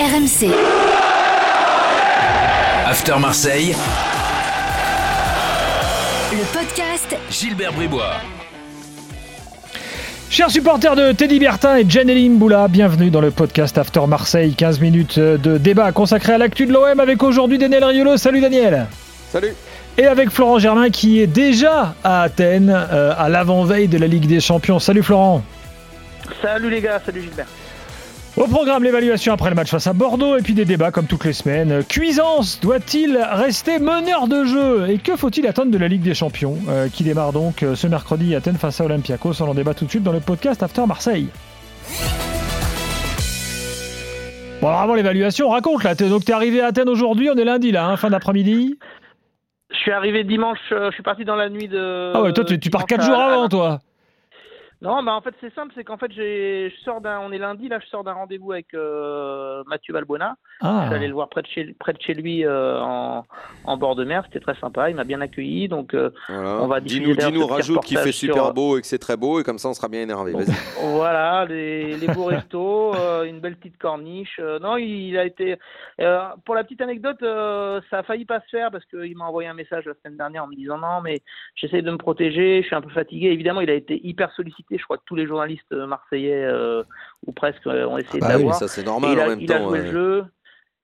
RMC. 0.00 0.48
After 2.86 3.18
Marseille, 3.20 3.76
Le 6.32 6.58
podcast 6.58 7.18
Gilbert 7.30 7.74
Bribois. 7.74 8.14
Chers 10.30 10.50
supporters 10.50 10.96
de 10.96 11.12
Teddy 11.12 11.38
Bertin 11.38 11.76
et 11.76 11.84
Janeline 11.86 12.38
Boula, 12.38 12.68
bienvenue 12.68 13.10
dans 13.10 13.20
le 13.20 13.30
podcast 13.30 13.76
After 13.76 14.06
Marseille. 14.08 14.54
15 14.54 14.80
minutes 14.80 15.18
de 15.18 15.58
débat 15.58 15.92
consacré 15.92 16.32
à 16.32 16.38
l'actu 16.38 16.64
de 16.64 16.72
l'OM 16.72 16.98
avec 16.98 17.22
aujourd'hui 17.22 17.58
Daniel 17.58 17.84
Riolo. 17.84 18.16
Salut 18.16 18.40
Daniel. 18.40 18.86
Salut 19.30 19.52
Et 19.98 20.06
avec 20.06 20.30
Florent 20.30 20.58
Germain 20.58 20.88
qui 20.88 21.20
est 21.20 21.26
déjà 21.26 21.94
à 22.02 22.22
Athènes, 22.22 22.70
euh, 22.74 23.12
à 23.18 23.28
l'avant-veille 23.28 23.88
de 23.88 23.98
la 23.98 24.06
Ligue 24.06 24.26
des 24.26 24.40
Champions. 24.40 24.78
Salut 24.78 25.02
Florent. 25.02 25.42
Salut 26.40 26.70
les 26.70 26.80
gars, 26.80 27.02
salut 27.04 27.20
Gilbert. 27.20 27.48
Au 28.36 28.46
programme, 28.46 28.84
l'évaluation 28.84 29.32
après 29.32 29.50
le 29.50 29.56
match 29.56 29.70
face 29.70 29.86
à 29.86 29.92
Bordeaux 29.92 30.36
et 30.36 30.42
puis 30.42 30.54
des 30.54 30.64
débats 30.64 30.92
comme 30.92 31.06
toutes 31.06 31.24
les 31.24 31.32
semaines. 31.32 31.84
Cuisance 31.84 32.60
doit-il 32.60 33.18
rester 33.18 33.78
meneur 33.78 34.28
de 34.28 34.44
jeu? 34.44 34.88
Et 34.88 34.98
que 34.98 35.16
faut-il 35.16 35.46
attendre 35.46 35.70
de 35.70 35.78
la 35.78 35.88
Ligue 35.88 36.02
des 36.02 36.14
Champions 36.14 36.56
euh, 36.68 36.88
qui 36.88 37.02
démarre 37.02 37.32
donc 37.32 37.62
euh, 37.62 37.74
ce 37.74 37.86
mercredi 37.88 38.34
à 38.34 38.38
Athènes 38.38 38.56
face 38.56 38.80
à 38.80 38.84
Olympiakos? 38.84 39.42
On 39.42 39.48
en 39.48 39.54
débat 39.54 39.74
tout 39.74 39.84
de 39.84 39.90
suite 39.90 40.04
dans 40.04 40.12
le 40.12 40.20
podcast 40.20 40.62
After 40.62 40.86
Marseille. 40.86 41.28
Bon 44.62 44.68
alors 44.68 44.80
avant 44.80 44.94
l'évaluation, 44.94 45.48
raconte 45.48 45.82
là. 45.82 45.94
Donc 45.94 46.24
t'es 46.24 46.32
arrivé 46.32 46.60
à 46.60 46.66
Athènes 46.66 46.88
aujourd'hui, 46.88 47.30
on 47.30 47.36
est 47.36 47.44
lundi 47.44 47.72
là, 47.72 47.86
hein, 47.86 47.96
fin 47.96 48.10
d'après-midi. 48.10 48.78
Je 49.72 49.76
suis 49.76 49.92
arrivé 49.92 50.22
dimanche, 50.24 50.58
euh, 50.72 50.90
je 50.90 50.94
suis 50.94 51.02
parti 51.02 51.24
dans 51.24 51.36
la 51.36 51.48
nuit 51.48 51.68
de. 51.68 52.12
Ah 52.14 52.22
ouais, 52.22 52.32
toi 52.32 52.44
tu, 52.44 52.58
tu 52.60 52.70
pars 52.70 52.86
dimanche 52.86 53.00
4 53.00 53.04
jours 53.04 53.20
avant 53.20 53.48
toi. 53.48 53.80
Non, 54.82 55.02
bah 55.02 55.12
en 55.14 55.20
fait 55.20 55.34
c'est 55.42 55.52
simple, 55.54 55.72
c'est 55.74 55.84
qu'en 55.84 55.98
fait 55.98 56.10
j'ai, 56.12 56.70
je 56.70 56.80
sors 56.84 57.02
d'un, 57.02 57.20
on 57.20 57.32
est 57.32 57.38
lundi 57.38 57.68
là, 57.68 57.78
je 57.82 57.86
sors 57.88 58.02
d'un 58.02 58.14
rendez-vous 58.14 58.52
avec 58.52 58.72
euh, 58.72 59.62
Mathieu 59.66 59.92
Valbuena. 59.92 60.36
Je 60.62 60.66
Ah, 60.66 60.84
suis 60.86 60.94
allé 60.94 61.06
le 61.08 61.12
voir 61.12 61.28
près 61.28 61.42
de 61.42 61.46
chez, 61.48 61.74
près 61.78 61.92
de 61.92 62.00
chez 62.00 62.14
lui 62.14 62.46
euh, 62.46 62.80
en, 62.80 63.24
en 63.64 63.76
bord 63.76 63.94
de 63.94 64.04
mer, 64.04 64.22
c'était 64.26 64.40
très 64.40 64.54
sympa, 64.58 64.88
il 64.88 64.96
m'a 64.96 65.04
bien 65.04 65.20
accueilli, 65.20 65.68
donc 65.68 65.92
euh, 65.92 66.10
Voilà. 66.28 66.62
On 66.62 66.66
va 66.66 66.80
Dis-nous, 66.80 67.14
dis-nous, 67.14 67.46
rajoute 67.46 67.80
qu'il 67.84 67.98
fait 67.98 68.10
super 68.12 68.44
sur- 68.46 68.54
beau 68.54 68.78
et 68.78 68.80
que 68.80 68.86
c'est 68.86 68.98
très 68.98 69.18
beau 69.18 69.38
et 69.40 69.44
comme 69.44 69.58
ça 69.58 69.68
on 69.68 69.74
sera 69.74 69.88
bien 69.88 70.00
énervé. 70.00 70.32
Vas-y. 70.32 70.46
voilà, 70.94 71.44
les, 71.44 71.96
les 71.98 72.06
beaux 72.08 72.24
restos, 72.24 72.94
euh, 72.96 73.24
une 73.24 73.40
belle 73.40 73.56
petite 73.56 73.76
corniche. 73.76 74.38
Euh, 74.40 74.58
non, 74.60 74.76
il 74.78 75.16
a 75.18 75.24
été. 75.26 75.56
euh, 76.00 76.20
pour 76.46 76.54
la 76.54 76.64
petite 76.64 76.80
anecdote, 76.80 77.22
euh, 77.22 77.80
ça 77.90 77.98
a 77.98 78.02
failli 78.02 78.24
pas 78.24 78.40
se 78.40 78.48
faire 78.50 78.70
parce 78.70 78.84
qu'il 78.86 79.14
m'a 79.16 79.26
envoyé 79.26 79.48
un 79.48 79.54
message 79.54 79.84
la 79.84 79.92
semaine 80.02 80.16
dernière 80.16 80.44
en 80.44 80.48
me 80.48 80.54
disant 80.56 80.78
non, 80.78 81.00
mais 81.02 81.20
j'essaie 81.54 81.82
de 81.82 81.90
me 81.90 81.98
protéger, 81.98 82.62
je 82.62 82.66
suis 82.66 82.76
un 82.76 82.80
peu 82.80 82.88
fatigué. 82.90 83.28
Évidemment, 83.28 83.60
il 83.60 83.68
a 83.68 83.74
été 83.74 84.00
hyper 84.06 84.32
sollicité. 84.32 84.69
Je 84.78 84.84
crois 84.84 84.98
que 84.98 85.04
tous 85.06 85.16
les 85.16 85.26
journalistes 85.26 85.72
marseillais 85.72 86.48
ou 87.26 87.32
presque 87.32 87.66
euh, 87.66 87.86
ont 87.86 87.98
essayé 87.98 88.20
Bah 88.20 88.38
de 88.38 88.44
oui, 88.44 88.52
ça 88.54 88.68
c'est 88.68 88.84
normal 88.84 89.12
il 89.12 89.20
a, 89.20 89.24
en 89.24 89.28
même 89.28 89.40
il 89.40 89.52
a 89.52 89.58
temps. 89.58 89.68
joué 89.68 89.78
ouais. 89.80 89.84
le 89.86 89.90
jeu. 89.92 90.24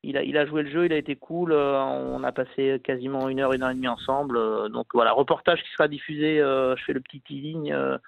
Il 0.02 0.16
a, 0.16 0.22
il 0.22 0.36
a 0.38 0.46
joué 0.46 0.62
le 0.62 0.70
jeu, 0.70 0.84
il 0.86 0.92
a 0.92 0.96
été 0.96 1.16
cool. 1.16 1.50
euh, 1.52 1.80
on 1.80 2.22
a 2.22 2.30
passé 2.30 2.80
quasiment 2.84 3.28
une 3.28 3.40
heure, 3.40 3.52
une 3.54 3.62
heure 3.64 3.70
et 3.70 3.74
demie 3.74 3.88
ensemble. 3.88 4.36
euh, 4.36 4.68
donc 4.68 4.86
voilà, 4.94 5.10
reportage 5.12 5.60
qui 5.64 5.70
sera 5.72 5.88
diffusé. 5.88 6.40
euh, 6.40 6.76
je 6.76 6.84
fais 6.84 6.92
le 6.92 7.00
petit 7.00 7.20
teasing 7.22 7.72
euh, 7.72 7.98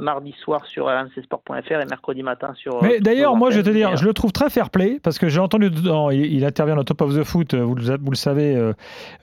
mardi 0.00 0.34
soir 0.42 0.64
sur 0.66 0.86
rmcsport.fr 0.86 1.72
et 1.72 1.84
mercredi 1.86 2.22
matin 2.22 2.52
sur. 2.54 2.82
Mais 2.82 3.00
d'ailleurs, 3.00 3.36
moi, 3.36 3.50
je 3.50 3.58
vais 3.58 3.62
te 3.62 3.70
dire, 3.70 3.96
je 3.96 4.04
le 4.04 4.12
trouve 4.14 4.32
très 4.32 4.50
fair 4.50 4.70
play 4.70 4.98
parce 5.02 5.18
que 5.18 5.28
j'ai 5.28 5.38
entendu, 5.40 5.70
dans- 5.70 6.10
il, 6.10 6.24
il 6.32 6.44
intervient 6.44 6.74
dans 6.76 6.84
Top 6.84 7.02
of 7.02 7.14
the 7.16 7.22
Foot, 7.22 7.54
euh, 7.54 7.62
vous 7.62 7.74
le, 7.74 7.82
vous 8.00 8.10
le 8.10 8.16
savez, 8.16 8.56
euh, 8.56 8.72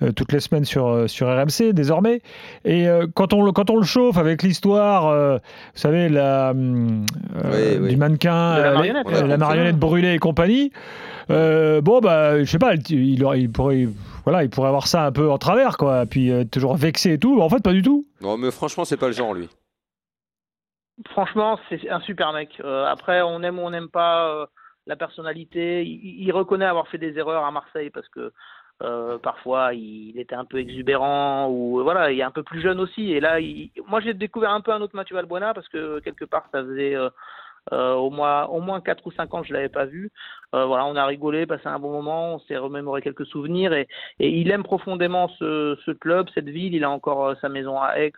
euh, 0.03 0.11
toutes 0.11 0.31
les 0.31 0.39
semaines 0.39 0.65
sur, 0.65 1.09
sur 1.09 1.27
RMC 1.27 1.73
désormais. 1.73 2.21
Et 2.63 2.87
euh, 2.87 3.07
quand, 3.13 3.33
on, 3.33 3.43
le- 3.43 3.51
quand 3.51 3.69
on 3.69 3.77
le 3.77 3.83
chauffe 3.85 4.17
avec 4.17 4.43
l'histoire, 4.43 5.07
euh, 5.07 5.37
vous 5.37 5.79
savez, 5.79 6.09
la, 6.09 6.51
hum, 6.51 7.05
euh, 7.43 7.73
Oui, 7.75 7.79
oui. 7.83 7.89
du 7.89 7.97
mannequin, 7.97 8.55
De 8.57 8.61
la 8.61 8.71
marionnette, 8.73 9.07
ouais. 9.07 9.27
la 9.27 9.37
marionnette 9.37 9.77
brûlée 9.77 10.13
et 10.13 10.19
compagnie, 10.19 10.71
euh, 11.29 11.81
bon, 11.81 11.99
bah, 11.99 12.39
je 12.43 12.49
sais 12.49 12.59
pas, 12.59 12.73
il 12.89 13.51
pourrait. 13.51 13.87
Voilà, 14.23 14.43
il 14.43 14.49
pourrait 14.49 14.67
avoir 14.67 14.87
ça 14.87 15.05
un 15.05 15.11
peu 15.13 15.31
en 15.31 15.37
travers, 15.37 15.77
quoi. 15.77 16.05
Puis 16.05 16.31
euh, 16.31 16.43
toujours 16.43 16.75
vexé 16.75 17.13
et 17.13 17.17
tout. 17.17 17.37
Mais 17.37 17.41
en 17.43 17.47
fait, 17.49 17.63
pas 17.63 17.71
du 17.71 17.81
tout. 17.81 18.05
Non, 18.21 18.37
mais 18.37 18.51
franchement, 18.51 18.83
c'est 18.83 18.97
pas 18.97 19.07
le 19.07 19.13
genre 19.13 19.33
lui. 19.33 19.47
Franchement, 21.09 21.59
c'est 21.69 21.89
un 21.89 21.99
super 22.01 22.33
mec. 22.33 22.59
Euh, 22.63 22.85
après, 22.85 23.21
on 23.21 23.43
aime 23.43 23.59
ou 23.59 23.61
on 23.61 23.69
n'aime 23.69 23.89
pas 23.89 24.29
euh, 24.29 24.45
la 24.87 24.95
personnalité. 24.95 25.83
Il, 25.83 26.23
il 26.23 26.31
reconnaît 26.31 26.65
avoir 26.65 26.87
fait 26.87 26.97
des 26.97 27.17
erreurs 27.19 27.45
à 27.45 27.51
Marseille 27.51 27.91
parce 27.91 28.07
que 28.09 28.31
euh, 28.83 29.17
parfois 29.19 29.73
il 29.73 30.19
était 30.19 30.35
un 30.35 30.45
peu 30.45 30.57
exubérant 30.59 31.49
ou 31.49 31.81
voilà, 31.83 32.11
il 32.11 32.19
est 32.19 32.23
un 32.23 32.31
peu 32.31 32.43
plus 32.43 32.61
jeune 32.61 32.79
aussi. 32.79 33.11
Et 33.11 33.19
là, 33.19 33.39
il- 33.39 33.71
moi 33.87 33.99
j'ai 34.01 34.13
découvert 34.15 34.51
un 34.51 34.61
peu 34.61 34.71
un 34.71 34.81
autre 34.81 34.95
Mathieu 34.95 35.15
Valbuena 35.15 35.53
parce 35.53 35.67
que 35.69 35.99
quelque 35.99 36.25
part 36.25 36.45
ça 36.51 36.63
faisait 36.63 36.95
euh, 36.95 37.09
euh, 37.73 37.93
au 37.95 38.09
moins 38.11 38.45
au 38.47 38.61
moins 38.61 38.81
quatre 38.81 39.05
ou 39.07 39.11
cinq 39.11 39.33
ans 39.33 39.41
que 39.41 39.47
je 39.47 39.53
l'avais 39.53 39.69
pas 39.69 39.85
vu. 39.85 40.11
Euh, 40.55 40.65
voilà, 40.65 40.85
on 40.85 40.95
a 40.95 41.05
rigolé, 41.05 41.45
passé 41.45 41.67
un 41.67 41.79
bon 41.79 41.91
moment, 41.91 42.35
on 42.35 42.39
s'est 42.41 42.57
remémoré 42.57 43.01
quelques 43.01 43.25
souvenirs 43.27 43.73
et, 43.73 43.87
et 44.19 44.29
il 44.29 44.51
aime 44.51 44.63
profondément 44.63 45.27
ce, 45.39 45.77
ce 45.85 45.91
club, 45.91 46.27
cette 46.33 46.49
ville. 46.49 46.73
Il 46.75 46.83
a 46.83 46.89
encore 46.91 47.35
sa 47.41 47.49
maison 47.49 47.79
à 47.81 47.99
Aix. 47.99 48.13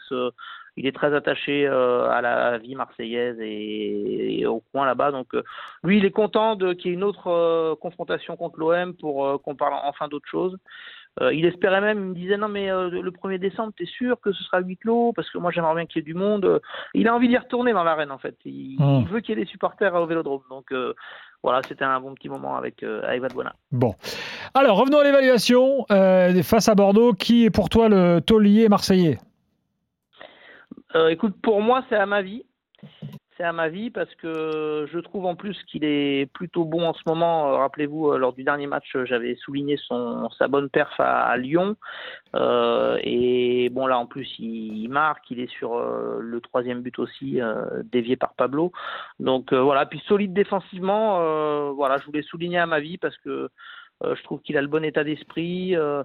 Il 0.80 0.88
est 0.88 0.96
très 0.96 1.14
attaché 1.14 1.68
euh, 1.68 2.10
à 2.10 2.22
la 2.22 2.58
vie 2.58 2.76
marseillaise 2.76 3.38
et, 3.42 4.40
et 4.40 4.46
au 4.46 4.64
coin 4.72 4.86
là-bas. 4.86 5.12
Donc 5.12 5.28
euh, 5.36 5.44
lui, 5.84 5.98
il 5.98 6.06
est 6.06 6.12
content 6.12 6.58
qu'il 6.58 6.86
y 6.86 6.90
ait 6.90 6.94
une 6.94 7.04
autre 7.04 7.28
euh, 7.28 7.76
confrontation 7.76 8.36
contre 8.38 8.58
l'OM 8.60 8.94
pour 8.96 9.42
qu'on 9.44 9.56
parle 9.56 9.74
enfin 9.84 10.08
d'autre 10.08 10.28
chose. 10.30 10.56
Euh, 11.22 11.34
il 11.34 11.44
espérait 11.46 11.82
même, 11.82 11.98
il 12.00 12.06
me 12.12 12.16
disait 12.16 12.38
non 12.38 12.48
mais 12.48 12.72
euh, 12.72 12.90
le 12.90 13.12
1er 13.12 13.40
décembre, 13.40 13.74
t'es 13.76 13.86
sûr 13.86 14.22
que 14.22 14.32
ce 14.32 14.42
sera 14.44 14.62
huis 14.62 14.78
clos? 14.78 15.12
Parce 15.14 15.30
que 15.30 15.38
moi 15.38 15.52
j'aimerais 15.52 15.76
bien 15.76 15.86
qu'il 15.86 16.00
y 16.00 16.02
ait 16.02 16.06
du 16.06 16.14
monde. 16.14 16.62
Il 16.94 17.08
a 17.08 17.16
envie 17.16 17.28
d'y 17.28 17.38
retourner 17.38 17.74
dans 17.74 17.84
l'arène 17.84 18.12
en 18.12 18.20
fait. 18.20 18.36
Il, 18.46 18.78
Hmm. 18.80 19.02
il 19.02 19.08
veut 19.08 19.20
qu'il 19.20 19.36
y 19.38 19.42
ait 19.42 19.44
des 19.44 19.50
supporters 19.50 19.94
au 19.96 20.06
Vélodrome. 20.06 20.44
Donc 20.50 20.72
euh, 20.72 20.94
voilà, 21.44 21.62
c'était 21.68 21.84
un 21.84 22.00
bon 22.00 22.14
petit 22.14 22.30
moment 22.30 22.56
avec 22.56 22.84
avec 22.84 23.22
Valbuena. 23.22 23.54
Bon. 23.72 23.96
Alors, 24.54 24.78
revenons 24.78 25.00
à 25.00 25.04
l'évaluation. 25.04 25.86
Face 26.44 26.70
à 26.70 26.76
Bordeaux, 26.76 27.14
qui 27.14 27.46
est 27.46 27.50
pour 27.50 27.70
toi 27.70 27.90
le 27.90 28.20
taulier 28.20 28.70
marseillais? 28.70 29.18
Euh, 30.96 31.10
écoute, 31.10 31.36
pour 31.42 31.62
moi, 31.62 31.84
c'est 31.90 31.96
à 31.96 32.06
ma 32.06 32.22
vie. 32.22 32.44
C'est 33.40 33.46
à 33.46 33.54
ma 33.54 33.70
vie 33.70 33.90
parce 33.90 34.14
que 34.16 34.86
je 34.92 35.00
trouve 35.00 35.26
en 35.26 35.36
plus 35.36 35.58
qu'il 35.64 35.86
est 35.86 36.30
plutôt 36.34 36.66
bon 36.66 36.86
en 36.86 36.94
ce 36.94 37.04
moment. 37.08 37.48
Euh, 37.48 37.58
Rappelez-vous, 37.58 38.10
euh, 38.10 38.18
lors 38.18 38.34
du 38.34 38.44
dernier 38.44 38.68
match, 38.68 38.94
euh, 38.98 39.06
j'avais 39.06 39.36
souligné 39.36 39.78
son, 39.78 40.30
sa 40.32 40.50
bonne 40.50 40.70
perf 40.70 40.94
à, 41.00 41.38
Lyon. 41.38 41.78
Et 42.36 43.70
bon, 43.72 43.88
là, 43.88 43.98
en 43.98 44.08
plus, 44.08 44.28
il, 44.40 44.90
marque. 44.90 45.32
Il 45.32 45.40
est 45.40 45.50
sur 45.52 45.80
le 45.80 46.42
troisième 46.42 46.82
but 46.82 47.00
aussi, 47.00 47.40
dévié 47.86 48.18
par 48.18 48.34
Pablo. 48.34 48.74
Donc 49.20 49.54
voilà. 49.54 49.86
Puis 49.86 50.02
solide 50.06 50.34
défensivement. 50.34 51.72
voilà, 51.74 51.98
je 51.98 52.06
voulais 52.06 52.24
souligner 52.24 52.58
à 52.60 52.66
ma 52.66 52.82
vie 52.82 52.98
parce 52.98 53.18
que 53.18 53.50
euh, 54.04 54.16
je 54.16 54.24
trouve 54.24 54.40
qu'il 54.42 54.58
a 54.58 54.62
le 54.62 54.68
bon 54.68 54.84
état 54.84 55.04
d'esprit. 55.04 55.76
Euh, 55.76 56.04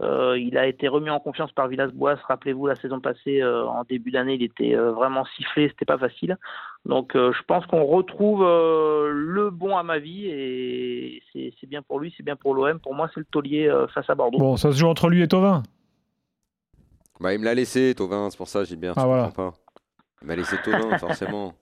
euh, 0.00 0.38
il 0.38 0.56
a 0.56 0.66
été 0.66 0.88
remis 0.88 1.10
en 1.10 1.20
confiance 1.20 1.52
par 1.52 1.68
Villas-Boas. 1.68 2.16
Rappelez-vous, 2.28 2.66
la 2.66 2.76
saison 2.76 3.00
passée, 3.00 3.42
euh, 3.42 3.66
en 3.66 3.84
début 3.84 4.10
d'année, 4.10 4.34
il 4.34 4.42
était 4.42 4.74
euh, 4.74 4.92
vraiment 4.92 5.24
sifflé. 5.36 5.68
C'était 5.68 5.84
pas 5.84 5.98
facile. 5.98 6.38
Donc, 6.84 7.14
euh, 7.14 7.32
je 7.32 7.42
pense 7.42 7.66
qu'on 7.66 7.84
retrouve 7.84 8.42
euh, 8.42 9.10
le 9.12 9.50
bon 9.50 9.76
à 9.76 9.82
ma 9.82 9.98
vie 9.98 10.26
et 10.26 11.22
c'est 11.32 11.52
c'est 11.60 11.66
bien 11.66 11.82
pour 11.82 12.00
lui, 12.00 12.14
c'est 12.16 12.22
bien 12.22 12.36
pour 12.36 12.54
l'OM. 12.54 12.78
Pour 12.80 12.94
moi, 12.94 13.10
c'est 13.12 13.20
le 13.20 13.26
taulier 13.26 13.68
euh, 13.68 13.86
face 13.88 14.08
à 14.08 14.14
Bordeaux. 14.14 14.38
Bon, 14.38 14.56
ça 14.56 14.72
se 14.72 14.78
joue 14.78 14.86
entre 14.86 15.08
lui 15.08 15.22
et 15.22 15.28
Tovin. 15.28 15.62
Bah, 17.20 17.32
il 17.34 17.40
me 17.40 17.44
l'a 17.44 17.54
laissé, 17.54 17.94
Tovin, 17.94 18.30
c'est 18.30 18.36
pour 18.36 18.48
ça, 18.48 18.64
Gilbert. 18.64 18.94
Ah, 18.96 19.02
tu 19.02 19.06
voilà. 19.06 19.28
pas. 19.28 19.52
Il 20.22 20.28
m'a 20.28 20.36
laissé 20.36 20.56
Tovin, 20.62 20.96
forcément. 20.98 21.54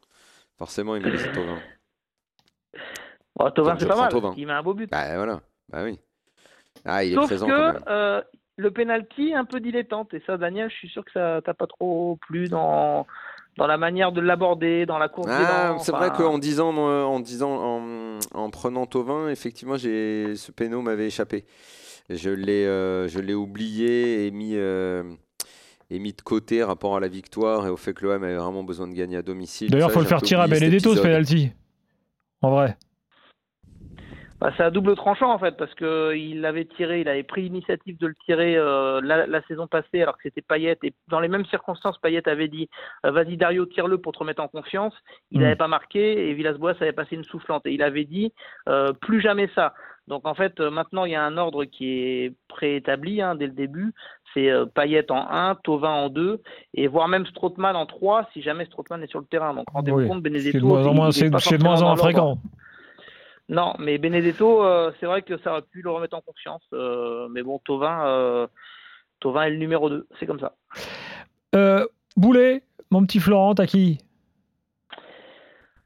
Forcément, 0.59 0.95
il 0.97 1.03
m'a 1.03 1.11
laissé 1.11 1.31
Tovin. 1.33 1.59
Bon, 3.37 3.51
Donc, 3.51 3.81
c'est 3.81 3.89
pas 3.89 3.97
mal. 3.97 4.13
Il 4.37 4.47
met 4.47 4.53
un 4.53 4.63
beau 4.63 4.75
but. 4.75 4.91
Bah 4.91 5.17
voilà, 5.17 5.41
bah 5.71 5.85
oui. 5.85 5.99
Ah, 6.85 7.05
il 7.05 7.13
est 7.13 7.15
Sauf 7.15 7.27
présent 7.27 7.47
quand 7.47 7.53
que 7.53 7.73
même. 7.73 7.83
euh, 7.89 8.23
le 8.57 8.71
penalty 8.71 9.31
est 9.31 9.35
un 9.35 9.45
peu 9.45 9.61
dilettante. 9.61 10.13
Et 10.15 10.23
ça, 10.27 10.37
Daniel, 10.37 10.71
je 10.71 10.75
suis 10.75 10.89
sûr 10.89 11.05
que 11.05 11.13
ça 11.13 11.41
t'a 11.45 11.55
pas 11.55 11.67
trop 11.67 12.19
plu 12.29 12.49
dans, 12.49 13.07
dans 13.57 13.67
la 13.67 13.79
manière 13.79 14.13
de 14.13 14.21
l'aborder, 14.21 14.87
dans 14.87 14.99
la 14.99 15.09
course 15.09 15.29
Ah, 15.31 15.77
c'est 15.81 15.93
enfin, 15.93 16.07
vrai 16.09 16.17
qu'en 16.17 16.39
disant, 16.39 16.77
en 16.77 17.21
disant, 17.21 17.51
en, 17.53 18.19
en 18.33 18.51
prenant 18.51 18.87
Tovin, 18.87 19.29
effectivement, 19.29 19.77
j'ai 19.77 20.37
ce 20.37 20.53
péno 20.53 20.83
m'avait 20.83 21.07
échappé. 21.07 21.45
Je 22.11 22.29
l'ai, 22.31 22.67
euh, 22.67 23.09
je 23.09 23.19
l'ai 23.19 23.33
oublié 23.35 24.27
et 24.27 24.31
mis, 24.31 24.57
euh, 24.57 25.03
et 25.89 25.99
mis 25.99 26.13
de 26.13 26.21
côté 26.21 26.63
rapport 26.63 26.97
à 26.97 27.01
la 27.01 27.09
victoire 27.09 27.67
et 27.67 27.71
au 27.71 27.79
fait 27.79 27.95
que 27.95 28.05
l'OM 28.05 28.23
avait 28.23 28.35
vraiment 28.37 28.63
besoin 28.63 28.87
de 28.89 28.93
gagner 28.93 29.17
à 29.17 29.23
domicile. 29.23 29.71
D'ailleurs, 29.71 29.89
Ça, 29.89 29.95
faut 29.95 30.01
le 30.01 30.07
faire 30.07 30.21
tirer 30.21 30.43
à 30.43 30.47
Benedetto 30.47 30.95
ce 30.95 31.01
penalty. 31.01 31.53
En 32.43 32.51
vrai. 32.51 32.77
Bah, 34.45 34.53
c'est 34.59 34.63
à 34.63 34.71
double 34.71 34.95
tranchant 34.95 35.33
en 35.33 35.39
fait 35.39 35.57
parce 35.57 35.73
que 35.73 36.15
il 36.15 36.43
l'avait 36.43 36.67
tiré, 36.67 37.01
il 37.01 37.09
avait 37.09 37.23
pris 37.23 37.41
l'initiative 37.45 37.97
de 37.97 38.09
le 38.09 38.15
tirer 38.27 38.59
euh, 38.59 39.01
la, 39.03 39.27
la 39.27 39.41
saison 39.45 39.67
passée 39.67 40.03
alors 40.03 40.17
que 40.19 40.23
c'était 40.25 40.43
Payet 40.43 40.77
et 40.83 40.93
dans 41.09 41.19
les 41.21 41.29
mêmes 41.29 41.47
circonstances 41.47 41.97
Payet 41.97 42.29
avait 42.29 42.49
dit 42.49 42.69
euh, 43.07 43.11
vas-y 43.11 43.39
Dario 43.39 43.65
tire-le 43.65 43.97
pour 43.97 44.13
te 44.13 44.19
remettre 44.19 44.43
en 44.43 44.49
confiance. 44.49 44.93
Il 45.31 45.41
n'avait 45.41 45.57
pas 45.57 45.67
marqué 45.67 46.29
et 46.29 46.35
Villas-Boas 46.35 46.75
avait 46.83 46.93
passé 46.93 47.17
une 47.17 47.25
soufflante 47.25 47.65
et 47.65 47.73
il 47.73 47.83
avait 47.83 48.05
dit 48.05 48.35
euh, 48.69 48.93
plus 48.93 49.23
jamais 49.23 49.49
ça. 49.55 49.73
Donc 50.09 50.27
en 50.27 50.35
fait 50.35 50.61
euh, 50.61 50.71
maintenant 50.71 51.07
il 51.07 51.13
y 51.13 51.17
a 51.17 51.25
un 51.25 51.39
ordre 51.39 51.65
qui 51.65 52.01
est 52.01 52.35
préétabli 52.49 53.23
hein, 53.23 53.37
dès 53.37 53.47
le 53.47 53.55
début. 53.55 53.95
C'est 54.35 54.51
euh, 54.51 54.67
Payet 54.67 55.11
en 55.11 55.27
1, 55.27 55.55
Tovin 55.65 55.89
en 55.89 56.11
2 56.11 56.43
et 56.75 56.87
voire 56.87 57.09
même 57.09 57.25
Strootman 57.25 57.77
en 57.77 57.87
3 57.87 58.29
si 58.35 58.43
jamais 58.43 58.67
Strootman 58.67 59.03
est 59.03 59.07
sur 59.07 59.21
le 59.21 59.25
terrain. 59.25 59.55
Donc 59.55 59.65
rendez-vous 59.73 60.01
Oui, 60.01 60.07
compte 60.07 60.23
Benedetto 60.23 60.67
moins 60.67 60.83
moins, 60.93 61.13
c'est 61.13 61.31
de 61.31 61.63
moins 61.63 61.77
en 61.77 61.81
moins 61.81 61.81
l'ordre. 61.81 62.03
fréquent. 62.03 62.39
Non, 63.49 63.75
mais 63.79 63.99
Benedetto, 63.99 64.65
c'est 64.99 65.07
vrai 65.07 65.23
que 65.23 65.37
ça 65.39 65.53
aurait 65.53 65.63
pu 65.63 65.83
le 65.83 65.91
remettre 65.91 66.17
en 66.17 66.23
confiance. 66.23 66.63
mais 67.31 67.43
bon, 67.43 67.59
Tovin, 67.59 68.49
Tovin 69.21 69.43
est 69.43 69.51
le 69.51 69.57
numéro 69.57 69.91
2, 69.91 70.07
c'est 70.19 70.27
comme 70.27 70.41
ça. 70.41 70.55
Boulet, 72.17 72.63
mon 72.91 73.05
petit 73.05 73.21
Florent, 73.21 73.55
t'as 73.55 73.67
qui? 73.67 73.99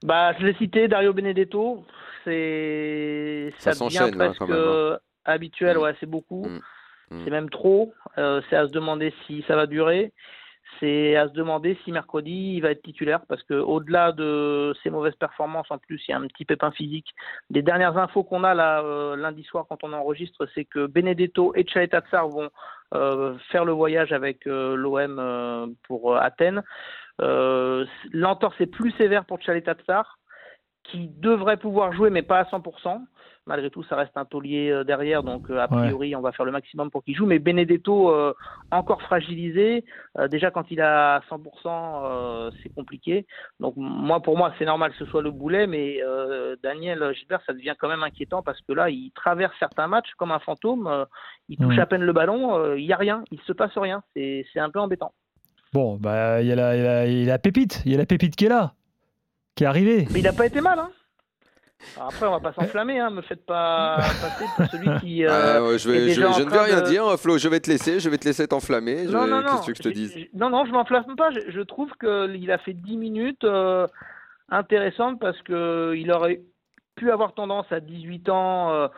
Bah, 0.02 0.32
je 0.38 0.46
l'ai 0.46 0.54
cité, 0.54 0.88
Dario 0.88 1.12
Benedetto. 1.12 1.84
C'est 2.24 3.52
ça, 3.58 3.72
ça 3.72 3.84
devient 3.84 4.10
presque 4.14 4.42
hein. 4.42 4.98
habituel. 5.24 5.76
Mm. 5.76 5.80
Ouais, 5.80 5.94
c'est 6.00 6.06
beaucoup. 6.06 6.46
Mm. 6.46 6.60
Mm. 7.10 7.24
C'est 7.24 7.30
même 7.30 7.50
trop. 7.50 7.92
Euh, 8.18 8.40
c'est 8.48 8.56
à 8.56 8.66
se 8.66 8.72
demander 8.72 9.12
si 9.26 9.44
ça 9.48 9.56
va 9.56 9.66
durer. 9.66 10.12
C'est 10.78 11.16
à 11.16 11.28
se 11.28 11.32
demander 11.32 11.76
si 11.84 11.92
mercredi 11.92 12.54
il 12.56 12.60
va 12.60 12.70
être 12.70 12.82
titulaire 12.82 13.20
parce 13.28 13.42
que 13.42 13.54
au-delà 13.54 14.12
de 14.12 14.74
ses 14.82 14.90
mauvaises 14.90 15.14
performances, 15.16 15.70
en 15.70 15.78
plus 15.78 16.02
il 16.06 16.12
y 16.12 16.14
a 16.14 16.18
un 16.18 16.26
petit 16.26 16.44
pépin 16.44 16.70
physique. 16.70 17.14
Les 17.50 17.62
dernières 17.62 17.96
infos 17.98 18.22
qu'on 18.22 18.44
a 18.44 18.54
là 18.54 18.82
euh, 18.82 19.16
lundi 19.16 19.42
soir 19.44 19.66
quand 19.68 19.82
on 19.82 19.92
enregistre, 19.92 20.46
c'est 20.54 20.64
que 20.64 20.86
Benedetto 20.86 21.52
et 21.56 21.64
Tsar 21.64 22.28
vont 22.28 22.50
euh, 22.94 23.36
faire 23.50 23.64
le 23.64 23.72
voyage 23.72 24.12
avec 24.12 24.44
l'OM 24.44 25.74
pour 25.84 26.16
Athènes. 26.16 26.62
L'entorse 27.18 28.60
est 28.60 28.66
plus 28.66 28.92
sévère 28.92 29.24
pour 29.24 29.38
Tsar 29.40 30.18
qui 30.88 31.08
devrait 31.18 31.56
pouvoir 31.56 31.92
jouer 31.92 32.10
mais 32.10 32.22
pas 32.22 32.38
à 32.38 32.44
100% 32.44 33.00
malgré 33.48 33.70
tout, 33.70 33.82
ça 33.84 33.96
reste 33.96 34.16
un 34.16 34.26
taulier 34.26 34.70
euh, 34.70 34.84
derrière, 34.84 35.22
donc 35.24 35.50
euh, 35.50 35.58
a 35.58 35.66
priori, 35.66 36.14
on 36.14 36.20
va 36.20 36.32
faire 36.32 36.44
le 36.44 36.52
maximum 36.52 36.90
pour 36.90 37.02
qu'il 37.02 37.16
joue. 37.16 37.26
Mais 37.26 37.38
Benedetto, 37.38 38.10
euh, 38.10 38.34
encore 38.70 39.02
fragilisé, 39.02 39.84
déjà 40.30 40.50
quand 40.50 40.70
il 40.70 40.80
a 40.80 41.20
100%, 41.30 42.50
c'est 42.62 42.72
compliqué. 42.74 43.26
Donc 43.58 43.74
moi, 43.76 44.20
pour 44.20 44.36
moi, 44.36 44.52
c'est 44.58 44.66
normal 44.66 44.92
que 44.92 44.98
ce 44.98 45.06
soit 45.06 45.22
le 45.22 45.30
boulet, 45.30 45.66
mais 45.66 46.00
Daniel 46.62 47.12
Gilbert, 47.14 47.40
ça 47.46 47.54
devient 47.54 47.74
quand 47.78 47.88
même 47.88 48.02
inquiétant 48.02 48.42
parce 48.42 48.60
que 48.60 48.72
là, 48.72 48.90
il 48.90 49.10
traverse 49.12 49.54
certains 49.58 49.88
matchs 49.88 50.12
comme 50.18 50.30
un 50.30 50.38
fantôme, 50.38 51.06
il 51.48 51.56
touche 51.56 51.78
à 51.78 51.86
peine 51.86 52.02
le 52.02 52.12
ballon, 52.12 52.74
il 52.74 52.84
n'y 52.84 52.92
a 52.92 52.96
rien, 52.96 53.24
il 53.30 53.40
se 53.40 53.52
passe 53.52 53.76
rien. 53.76 54.02
C'est 54.14 54.44
un 54.56 54.68
peu 54.68 54.78
embêtant. 54.78 55.12
Bon, 55.72 55.96
bah, 55.96 56.42
il 56.42 56.48
y, 56.48 56.52
a 56.52 56.56
la, 56.56 57.06
il 57.06 57.24
y 57.24 57.24
a 57.24 57.32
la 57.32 57.38
pépite, 57.38 57.82
il 57.84 57.92
y 57.92 57.94
a 57.94 57.98
la 57.98 58.06
pépite 58.06 58.36
qui 58.36 58.46
est 58.46 58.48
là, 58.48 58.74
qui 59.58 59.64
est 59.64 59.66
arrivée. 59.66 60.06
Mais 60.12 60.20
il 60.20 60.22
n'a 60.22 60.32
pas 60.32 60.46
été 60.46 60.60
mal, 60.60 60.78
hein 60.78 60.90
après, 62.00 62.26
on 62.26 62.32
va 62.32 62.40
pas 62.40 62.52
s'enflammer, 62.52 62.98
hein. 62.98 63.10
me 63.10 63.22
faites 63.22 63.46
pas 63.46 63.96
passer 63.98 64.44
pour 64.56 64.66
celui 64.66 64.98
qui. 64.98 65.24
Euh, 65.24 65.78
je, 65.78 65.88
vais, 65.88 66.10
je, 66.10 66.20
ne 66.20 66.50
vais 66.50 66.58
rien 66.58 66.80
dire, 66.82 67.16
Flo. 67.18 67.38
Je 67.38 67.48
vais 67.48 67.60
te 67.60 67.70
laisser, 67.70 68.00
je 68.00 68.08
vais 68.10 68.18
te 68.18 68.24
laisser 68.24 68.48
t'enflammer. 68.48 69.04
Non, 69.04 69.28
non, 69.28 69.40
non. 69.40 69.42
Qu'est-ce 69.42 69.66
que 69.66 69.74
je 69.76 69.82
te 69.82 69.88
dise 69.88 70.16
Non, 70.34 70.50
non, 70.50 70.64
je 70.64 70.72
m'enflamme 70.72 71.14
pas. 71.16 71.30
Je, 71.30 71.60
trouve 71.60 71.90
qu'il 72.00 72.50
a 72.50 72.58
fait 72.58 72.72
10 72.72 72.96
minutes 72.96 73.44
euh, 73.44 73.86
intéressantes 74.48 75.20
parce 75.20 75.40
qu'il 75.42 76.10
aurait 76.10 76.40
pu 76.96 77.12
avoir 77.12 77.32
tendance 77.34 77.70
à 77.70 77.78
18 77.78 78.28
ans 78.28 78.72
euh, 78.72 78.88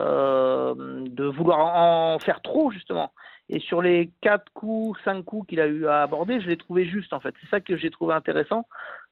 euh, 0.00 0.74
de 0.76 1.24
vouloir 1.24 1.58
en 1.58 2.18
faire 2.18 2.42
trop, 2.42 2.70
justement. 2.70 3.12
Et 3.48 3.60
sur 3.60 3.80
les 3.80 4.10
4 4.22 4.52
coups, 4.54 4.98
5 5.04 5.24
coups 5.24 5.46
qu'il 5.48 5.60
a 5.60 5.66
eu 5.66 5.86
à 5.86 6.02
aborder, 6.02 6.40
je 6.40 6.48
l'ai 6.48 6.56
trouvé 6.56 6.84
juste, 6.84 7.12
en 7.12 7.20
fait. 7.20 7.34
C'est 7.40 7.48
ça 7.48 7.60
que 7.60 7.76
j'ai 7.76 7.90
trouvé 7.90 8.14
intéressant. 8.14 8.66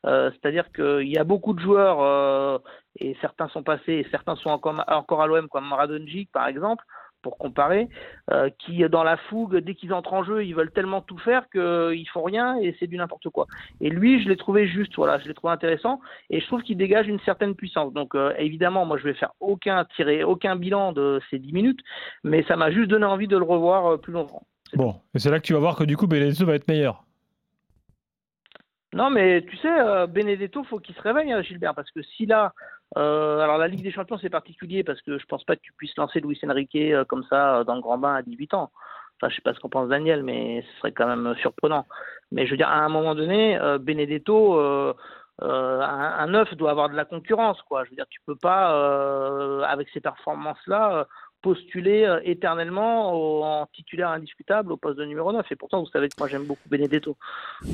Euh, 0.06 0.31
c'est-à-dire 0.32 0.70
qu'il 0.72 1.08
y 1.08 1.19
a 1.19 1.25
beaucoup 1.25 1.54
de 1.54 1.60
joueurs, 1.60 2.02
euh, 2.02 2.58
et 2.98 3.16
certains 3.20 3.48
sont 3.48 3.62
passés, 3.62 3.92
et 3.92 4.06
certains 4.10 4.36
sont 4.36 4.50
encore, 4.50 5.22
à 5.22 5.26
l'OM, 5.26 5.48
comme 5.48 5.72
Radonjic 5.72 6.31
par 6.32 6.48
exemple, 6.48 6.84
pour 7.25 7.38
comparer, 7.38 7.88
euh, 8.31 8.49
qui 8.61 8.88
dans 8.88 9.03
la 9.03 9.17
fougue, 9.17 9.56
dès 9.56 9.75
qu'ils 9.75 9.93
entrent 9.93 10.12
en 10.12 10.23
jeu, 10.23 10.44
ils 10.44 10.55
veulent 10.55 10.71
tellement 10.71 11.00
tout 11.00 11.19
faire 11.19 11.49
qu'ils 11.50 12.09
font 12.12 12.23
rien 12.23 12.56
et 12.59 12.76
c'est 12.79 12.87
du 12.87 12.97
n'importe 12.97 13.29
quoi. 13.31 13.47
Et 13.81 13.91
lui, 13.91 14.23
je 14.23 14.29
l'ai 14.29 14.37
trouvé 14.37 14.69
juste, 14.69 14.94
voilà, 14.94 15.19
je 15.19 15.26
l'ai 15.26 15.35
trouvé 15.35 15.53
intéressant 15.53 16.00
et 16.31 16.41
je 16.41 16.47
trouve 16.47 16.62
qu'il 16.62 16.76
dégage 16.76 17.09
une 17.09 17.21
certaine 17.21 17.56
puissance. 17.56 17.93
Donc 17.93 18.15
évidemment, 18.38 18.87
moi 18.87 18.99
je 18.99 19.05
vais 19.05 19.15
faire 19.15 19.32
aucun 19.41 19.85
tirer 19.97 20.23
aucun 20.23 20.55
bilan 20.55 20.93
de 20.93 21.21
ces 21.31 21.41
10 21.41 21.53
minutes, 21.53 21.81
mais 22.23 22.44
ça 22.44 22.56
m'a 22.56 22.71
juste 22.71 22.91
donné 22.91 23.06
envie 23.06 23.27
de 23.27 23.37
le 23.37 23.44
revoir 23.44 23.99
plus 23.99 24.12
longtemps. 24.12 24.47
Bon, 24.75 25.00
et 25.15 25.19
c'est 25.19 25.31
là 25.31 25.41
que 25.41 25.47
tu 25.47 25.55
vas 25.55 25.59
voir 25.59 25.77
que 25.77 25.85
du 25.85 25.97
coup 25.97 26.06
Benedetto 26.06 26.47
va 26.47 26.55
être 26.55 26.69
meilleur. 26.69 27.05
Non, 28.94 29.11
mais 29.11 29.43
tu 29.43 29.56
sais, 29.56 29.81
euh, 29.81 30.06
Benedetto, 30.06 30.62
faut 30.62 30.79
qu'il 30.79 30.94
se 30.94 31.03
réveille, 31.03 31.32
hein, 31.32 31.43
Gilbert, 31.43 31.75
parce 31.75 31.91
que 31.91 32.00
si 32.00 32.27
là, 32.27 32.55
euh, 32.96 33.40
alors 33.40 33.58
la 33.58 33.69
Ligue 33.69 33.82
des 33.82 33.90
Champions 33.90 34.19
c'est 34.20 34.31
particulier 34.31 34.84
parce 34.84 35.00
que 35.02 35.19
je 35.19 35.26
pense 35.26 35.44
pas 35.44 35.56
que 35.56 35.62
tu 35.62 35.72
puisses 35.72 35.96
lancer 35.96 36.20
Luis 36.20 36.38
Enrique 36.48 36.76
euh, 36.76 37.04
comme 37.04 37.25
ça 37.28 37.64
dans 37.64 37.75
le 37.75 37.81
grand 37.81 37.98
bain 37.98 38.14
à 38.14 38.22
18 38.22 38.54
ans. 38.54 38.70
Enfin, 39.16 39.31
je 39.31 39.36
sais 39.36 39.42
pas 39.42 39.54
ce 39.54 39.60
qu'en 39.60 39.69
pense 39.69 39.88
Daniel, 39.88 40.22
mais 40.22 40.62
ce 40.62 40.78
serait 40.78 40.92
quand 40.92 41.06
même 41.06 41.34
surprenant. 41.40 41.86
Mais 42.32 42.46
je 42.46 42.50
veux 42.50 42.56
dire, 42.56 42.69
à 42.69 42.78
un 42.78 42.88
moment 42.88 43.14
donné, 43.14 43.56
Benedetto, 43.81 44.58
un, 45.40 46.26
neuf 46.26 46.52
doit 46.56 46.72
avoir 46.72 46.88
de 46.88 46.96
la 46.96 47.04
concurrence, 47.04 47.62
quoi. 47.62 47.84
Je 47.84 47.90
veux 47.90 47.96
dire, 47.96 48.08
tu 48.10 48.20
peux 48.26 48.34
pas, 48.34 49.69
avec 49.69 49.88
ces 49.94 50.00
performances-là, 50.00 51.06
postuler 51.44 52.04
euh, 52.04 52.20
éternellement 52.25 53.60
en 53.60 53.66
titulaire 53.66 54.08
indiscutable 54.08 54.72
au 54.72 54.78
poste 54.78 54.98
de 54.98 55.04
numéro 55.04 55.31
9. 55.31 55.44
Et 55.50 55.56
pourtant, 55.56 55.81
vous 55.81 55.90
savez 55.90 56.08
que 56.08 56.14
moi, 56.19 56.26
j'aime 56.26 56.44
beaucoup 56.44 56.66
Benedetto. 56.70 57.16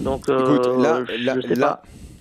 Donc, 0.03 0.29
euh, 0.29 0.83
là, 0.83 1.05
je 1.07 1.41
sais 1.41 1.61
pas. 1.61 1.81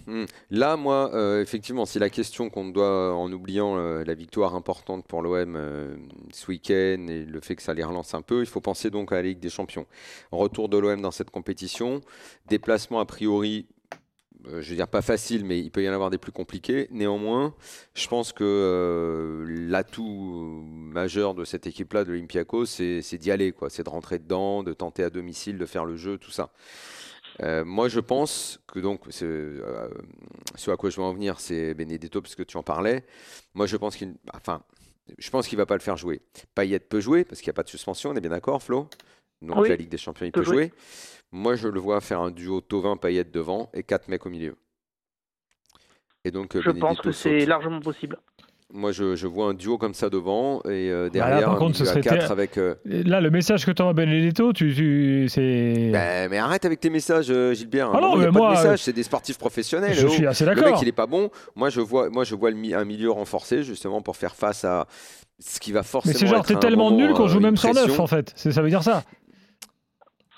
Hmm. 0.09 0.25
Là, 0.49 0.75
moi, 0.75 1.11
euh, 1.13 1.41
effectivement, 1.41 1.85
c'est 1.85 1.99
la 1.99 2.09
question 2.09 2.49
qu'on 2.49 2.69
doit, 2.69 3.13
en 3.13 3.31
oubliant 3.31 3.75
la 3.75 4.13
victoire 4.15 4.55
importante 4.55 5.05
pour 5.05 5.21
l'OM 5.21 5.57
ce 6.31 6.47
week-end 6.47 7.05
et 7.07 7.25
le 7.25 7.39
fait 7.41 7.55
que 7.55 7.61
ça 7.61 7.73
les 7.73 7.83
relance 7.83 8.13
un 8.13 8.21
peu, 8.21 8.41
il 8.41 8.47
faut 8.47 8.61
penser 8.61 8.89
donc 8.89 9.11
à 9.11 9.15
la 9.15 9.21
Ligue 9.21 9.39
des 9.39 9.49
Champions. 9.49 9.85
Retour 10.31 10.67
de 10.67 10.77
l'OM 10.77 10.99
dans 11.01 11.11
cette 11.11 11.29
compétition, 11.29 12.01
déplacement 12.47 12.99
a 12.99 13.05
priori 13.05 13.67
euh, 14.47 14.61
je 14.61 14.69
veux 14.69 14.75
dire 14.75 14.87
pas 14.87 15.01
facile, 15.01 15.43
mais 15.43 15.59
il 15.59 15.69
peut 15.69 15.83
y 15.83 15.89
en 15.89 15.93
avoir 15.93 16.09
des 16.09 16.17
plus 16.17 16.31
compliqués. 16.31 16.87
Néanmoins, 16.91 17.53
je 17.93 18.07
pense 18.07 18.31
que 18.31 18.43
euh, 18.43 19.45
l'atout 19.69 20.63
majeur 20.65 21.35
de 21.35 21.43
cette 21.43 21.67
équipe-là, 21.67 22.05
de 22.05 22.11
l'Olympiakos, 22.11 22.65
c'est 22.65 23.17
d'y 23.17 23.31
aller. 23.31 23.53
C'est 23.69 23.83
de 23.83 23.89
rentrer 23.89 24.19
dedans, 24.19 24.63
de 24.63 24.73
tenter 24.73 25.03
à 25.03 25.09
domicile, 25.09 25.57
de 25.57 25.65
faire 25.65 25.85
le 25.85 25.97
jeu, 25.97 26.17
tout 26.17 26.31
ça. 26.31 26.51
Euh, 27.41 27.63
moi, 27.63 27.87
je 27.87 27.99
pense 27.99 28.59
que 28.67 28.79
donc, 28.79 29.01
ce 29.09 29.61
à 30.69 30.77
quoi 30.77 30.89
je 30.89 30.97
veux 30.97 31.03
en 31.03 31.13
venir, 31.13 31.39
c'est 31.39 31.73
Benedetto, 31.73 32.21
puisque 32.21 32.45
tu 32.45 32.57
en 32.57 32.63
parlais. 32.63 33.05
Moi, 33.53 33.65
je 33.65 33.77
pense 33.77 33.95
qu'il, 33.95 34.15
enfin, 34.33 34.61
je 35.17 35.29
pense 35.29 35.47
qu'il 35.47 35.57
va 35.57 35.65
pas 35.65 35.75
le 35.75 35.81
faire 35.81 35.97
jouer. 35.97 36.21
Payet 36.55 36.79
peut 36.79 36.99
jouer 36.99 37.23
parce 37.23 37.41
qu'il 37.41 37.47
n'y 37.47 37.55
a 37.55 37.57
pas 37.57 37.63
de 37.63 37.69
suspension, 37.69 38.11
on 38.11 38.15
est 38.15 38.21
bien 38.21 38.29
d'accord, 38.29 38.61
Flo? 38.61 38.89
Donc 39.41 39.67
la 39.67 39.75
Ligue 39.75 39.89
des 39.89 39.97
Champions, 39.97 40.25
il 40.25 40.31
peut, 40.31 40.43
jouer. 40.43 40.73
Moi, 41.31 41.55
je 41.55 41.67
le 41.67 41.79
vois 41.79 42.01
faire 42.01 42.19
un 42.19 42.31
duo 42.31 42.59
Tovin 42.59 42.97
Payette 42.97 43.31
devant 43.31 43.69
et 43.73 43.83
quatre 43.83 44.09
mecs 44.09 44.25
au 44.25 44.29
milieu. 44.29 44.57
Et 46.25 46.31
donc, 46.31 46.55
euh, 46.55 46.61
je 46.61 46.71
pense 46.71 46.99
que 46.99 47.13
c'est 47.13 47.45
largement 47.45 47.79
possible. 47.79 48.19
Moi, 48.71 48.91
je, 48.91 49.25
vois 49.25 49.47
un 49.47 49.53
duo 49.55 49.79
comme 49.79 49.95
ça 49.95 50.11
devant 50.11 50.59
et 50.65 50.91
euh, 50.91 51.05
bah 51.05 51.09
derrière, 51.09 51.55
contre, 51.55 51.75
ce 51.75 51.85
serait 51.85 52.01
4 52.01 52.31
avec. 52.31 52.57
Euh, 52.57 52.75
là, 52.85 53.19
le 53.19 53.31
message 53.31 53.65
que 53.65 53.71
tu 53.71 53.81
envoies 53.81 53.93
Benedetto, 53.93 54.53
tu, 54.53 54.73
tu 54.75 55.25
c'est. 55.27 55.89
Ben, 55.91 56.29
mais 56.29 56.37
arrête 56.37 56.65
avec 56.65 56.79
tes 56.79 56.91
messages, 56.91 57.33
Gilbert. 57.53 57.89
Ah 57.93 57.99
non, 57.99 58.15
mais 58.15 58.29
moi, 58.29 58.53
pas 58.53 58.77
c'est 58.77 58.93
des 58.93 59.03
sportifs 59.03 59.39
professionnels. 59.39 59.95
Je 59.95 60.07
suis 60.07 60.27
assez 60.27 60.45
d'accord. 60.45 60.65
Le 60.65 60.71
mec, 60.73 60.81
il 60.83 60.87
est 60.87 60.91
pas 60.91 61.07
bon. 61.07 61.31
Moi, 61.55 61.69
je 61.69 61.81
vois, 61.81 62.09
moi, 62.11 62.23
je 62.23 62.35
vois 62.35 62.51
un 62.51 62.85
milieu 62.85 63.09
renforcé 63.09 63.63
justement 63.63 64.01
pour 64.01 64.15
faire 64.15 64.35
face 64.35 64.63
à 64.63 64.85
ce 65.39 65.59
qui 65.59 65.71
va 65.71 65.83
forcément. 65.83 66.13
Mais 66.13 66.19
c'est 66.19 66.27
genre, 66.27 66.45
t'es 66.45 66.55
tellement 66.55 66.91
nul 66.91 67.13
qu'on 67.13 67.27
joue 67.27 67.39
même 67.39 67.57
sans 67.57 67.73
neuf, 67.73 67.99
en 67.99 68.07
fait. 68.07 68.33
Ça 68.35 68.61
veut 68.61 68.69
dire 68.69 68.83
ça. 68.83 69.03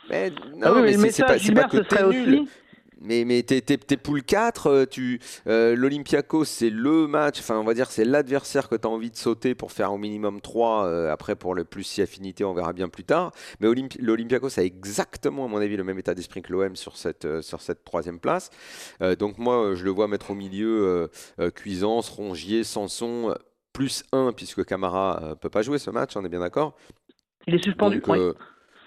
Mais, 0.10 0.32
ah 0.62 0.70
non, 0.70 0.82
mais, 0.82 0.94
c'est 1.10 1.24
pas, 1.24 1.38
pas, 1.38 1.68
que 1.68 1.78
t'es 1.78 2.08
nul. 2.08 2.46
Mais, 3.02 3.26
mais 3.26 3.42
t'es, 3.42 3.98
poule 3.98 4.22
4, 4.22 4.68
euh, 4.68 4.86
tu, 4.86 5.20
euh, 5.48 5.76
l'Olympiakos, 5.76 6.46
c'est 6.46 6.70
le 6.70 7.08
match, 7.08 7.40
enfin 7.40 7.58
on 7.58 7.64
va 7.64 7.74
dire 7.74 7.90
c'est 7.90 8.06
l'adversaire 8.06 8.70
que 8.70 8.76
tu 8.76 8.88
as 8.88 8.92
envie 8.92 9.10
de 9.10 9.16
sauter 9.16 9.56
pour 9.56 9.72
faire 9.72 9.92
au 9.92 9.98
minimum 9.98 10.40
3, 10.40 10.86
euh, 10.86 11.12
après 11.12 11.36
pour 11.36 11.56
le 11.56 11.64
plus 11.64 11.84
si 11.84 12.04
affinité, 12.04 12.44
on 12.44 12.54
verra 12.54 12.74
bien 12.74 12.90
plus 12.90 13.04
tard. 13.04 13.32
Mais 13.60 13.68
l'Olympiakos 14.00 14.60
a 14.60 14.64
exactement, 14.64 15.46
à 15.46 15.48
mon 15.48 15.58
avis, 15.58 15.78
le 15.78 15.84
même 15.84 15.98
état 15.98 16.14
d'esprit 16.14 16.44
que 16.44 16.54
l'OM 16.54 16.76
sur 16.76 16.96
cette, 16.96 17.42
sur 17.42 17.62
cette 17.62 17.84
troisième 17.84 18.20
place. 18.20 18.52
donc 19.18 19.38
moi, 19.40 19.74
je 19.74 19.84
le 19.84 19.92
vois 19.92 20.08
mettre 20.08 20.32
au 20.32 20.36
milieu 20.36 21.10
Cuisance, 21.56 22.10
Rongier, 22.10 22.64
Sanson, 22.64 23.36
plus 23.74 24.04
1, 24.12 24.34
puisque 24.34 24.64
Camara 24.64 25.36
peut 25.42 25.50
pas 25.50 25.64
jouer 25.64 25.80
ce 25.80 25.90
match, 25.90 26.16
on 26.16 26.24
est 26.24 26.30
bien 26.30 26.40
d'accord 26.40 26.76
Il 27.48 27.56
est 27.56 27.64
suspendu, 27.64 28.02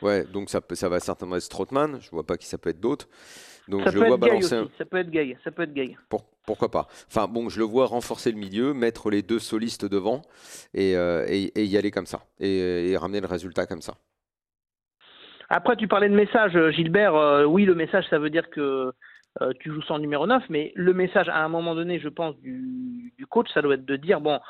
Ouais, 0.02 0.25
donc 0.25 0.50
ça, 0.50 0.61
ça 0.73 0.88
va 0.90 1.00
certainement 1.00 1.37
être 1.37 1.42
Strootman. 1.42 1.99
Je 2.00 2.11
vois 2.11 2.26
pas 2.26 2.37
qui 2.37 2.47
ça 2.47 2.59
peut 2.59 2.71
être 2.71 2.80
d'autre. 2.80 3.09
Donc 3.68 3.83
ça 3.83 3.90
je 3.90 3.99
le 3.99 4.06
vois 4.06 4.16
balancer. 4.16 4.56
Aussi. 4.59 4.71
Ça 4.78 4.85
peut 4.85 4.99
être 4.99 5.11
gay. 5.11 5.37
Ça 5.44 5.50
peut 5.50 5.62
être 5.62 5.73
gay. 5.73 5.97
pourquoi 6.47 6.71
pas 6.71 6.87
Enfin 7.09 7.26
bon, 7.26 7.49
je 7.49 7.59
le 7.59 7.64
vois 7.64 7.87
renforcer 7.87 8.30
le 8.30 8.38
milieu, 8.38 8.75
mettre 8.75 9.11
les 9.11 9.23
deux 9.23 9.38
solistes 9.38 9.85
devant 9.85 10.23
et, 10.75 10.97
euh, 10.97 11.25
et, 11.28 11.64
y 11.64 11.76
aller 11.76 11.90
comme 11.90 12.06
ça 12.06 12.21
et, 12.40 12.97
ramener 12.97 13.21
le 13.21 13.26
résultat 13.26 13.66
comme 13.66 13.80
ça. 13.80 13.94
Après, 15.50 15.76
tu 15.76 15.88
parlais 15.88 16.09
de 16.09 16.14
message, 16.14 16.59
Gilbert. 16.73 17.14
Euh, 17.14 17.44
oui, 17.44 17.64
le 17.64 17.75
message, 17.75 18.06
ça 18.09 18.18
veut 18.18 18.30
dire 18.30 18.49
que 18.50 18.92
euh, 19.42 19.52
tu 19.61 19.73
joues 19.73 19.83
sans 19.83 19.99
numéro 19.99 20.26
9, 20.26 20.44
mais 20.49 20.73
le 20.75 20.94
message 20.94 21.28
à 21.28 21.44
un 21.44 21.49
moment 21.49 21.75
donné, 21.75 22.00
je 22.00 22.09
pense, 22.09 22.37
du, 22.38 23.12
du 23.16 23.26
coach, 23.26 23.49
ça 23.52 23.62
doit 23.62 23.75
être 23.75 23.85
de 23.85 23.97
dire 23.97 24.21
bon, 24.21 24.40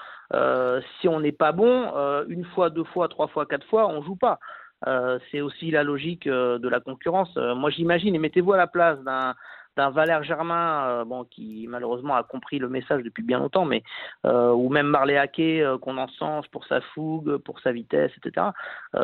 si 1.00 1.08
on 1.08 1.20
n'est 1.20 1.32
pas 1.32 1.52
bon, 1.52 1.92
une 2.28 2.44
fois, 2.54 2.70
deux 2.70 2.84
fois, 2.84 3.08
trois 3.08 3.28
fois, 3.28 3.46
quatre 3.46 3.66
fois, 3.66 3.88
on 3.88 4.02
joue 4.02 4.16
pas. 4.16 4.38
Euh, 4.86 5.18
c'est 5.30 5.40
aussi 5.40 5.70
la 5.70 5.82
logique 5.82 6.26
euh, 6.26 6.58
de 6.58 6.68
la 6.68 6.80
concurrence. 6.80 7.32
Euh, 7.36 7.54
moi, 7.54 7.70
j'imagine, 7.70 8.14
et 8.14 8.18
mettez-vous 8.18 8.52
à 8.52 8.56
la 8.56 8.66
place 8.66 8.98
d'un 9.00 9.34
d'un 9.76 9.90
Valère 9.90 10.22
Germain, 10.22 11.04
bon, 11.04 11.24
qui 11.24 11.66
malheureusement 11.68 12.14
a 12.14 12.22
compris 12.22 12.60
le 12.60 12.68
message 12.68 13.02
depuis 13.02 13.24
bien 13.24 13.40
longtemps, 13.40 13.64
mais 13.64 13.82
ou 14.22 14.68
même 14.68 14.86
Marley 14.86 15.16
Hackey 15.16 15.66
qu'on 15.82 15.98
encense 15.98 16.46
pour 16.46 16.64
sa 16.66 16.80
fougue, 16.80 17.38
pour 17.38 17.58
sa 17.58 17.72
vitesse, 17.72 18.12
etc. 18.16 18.50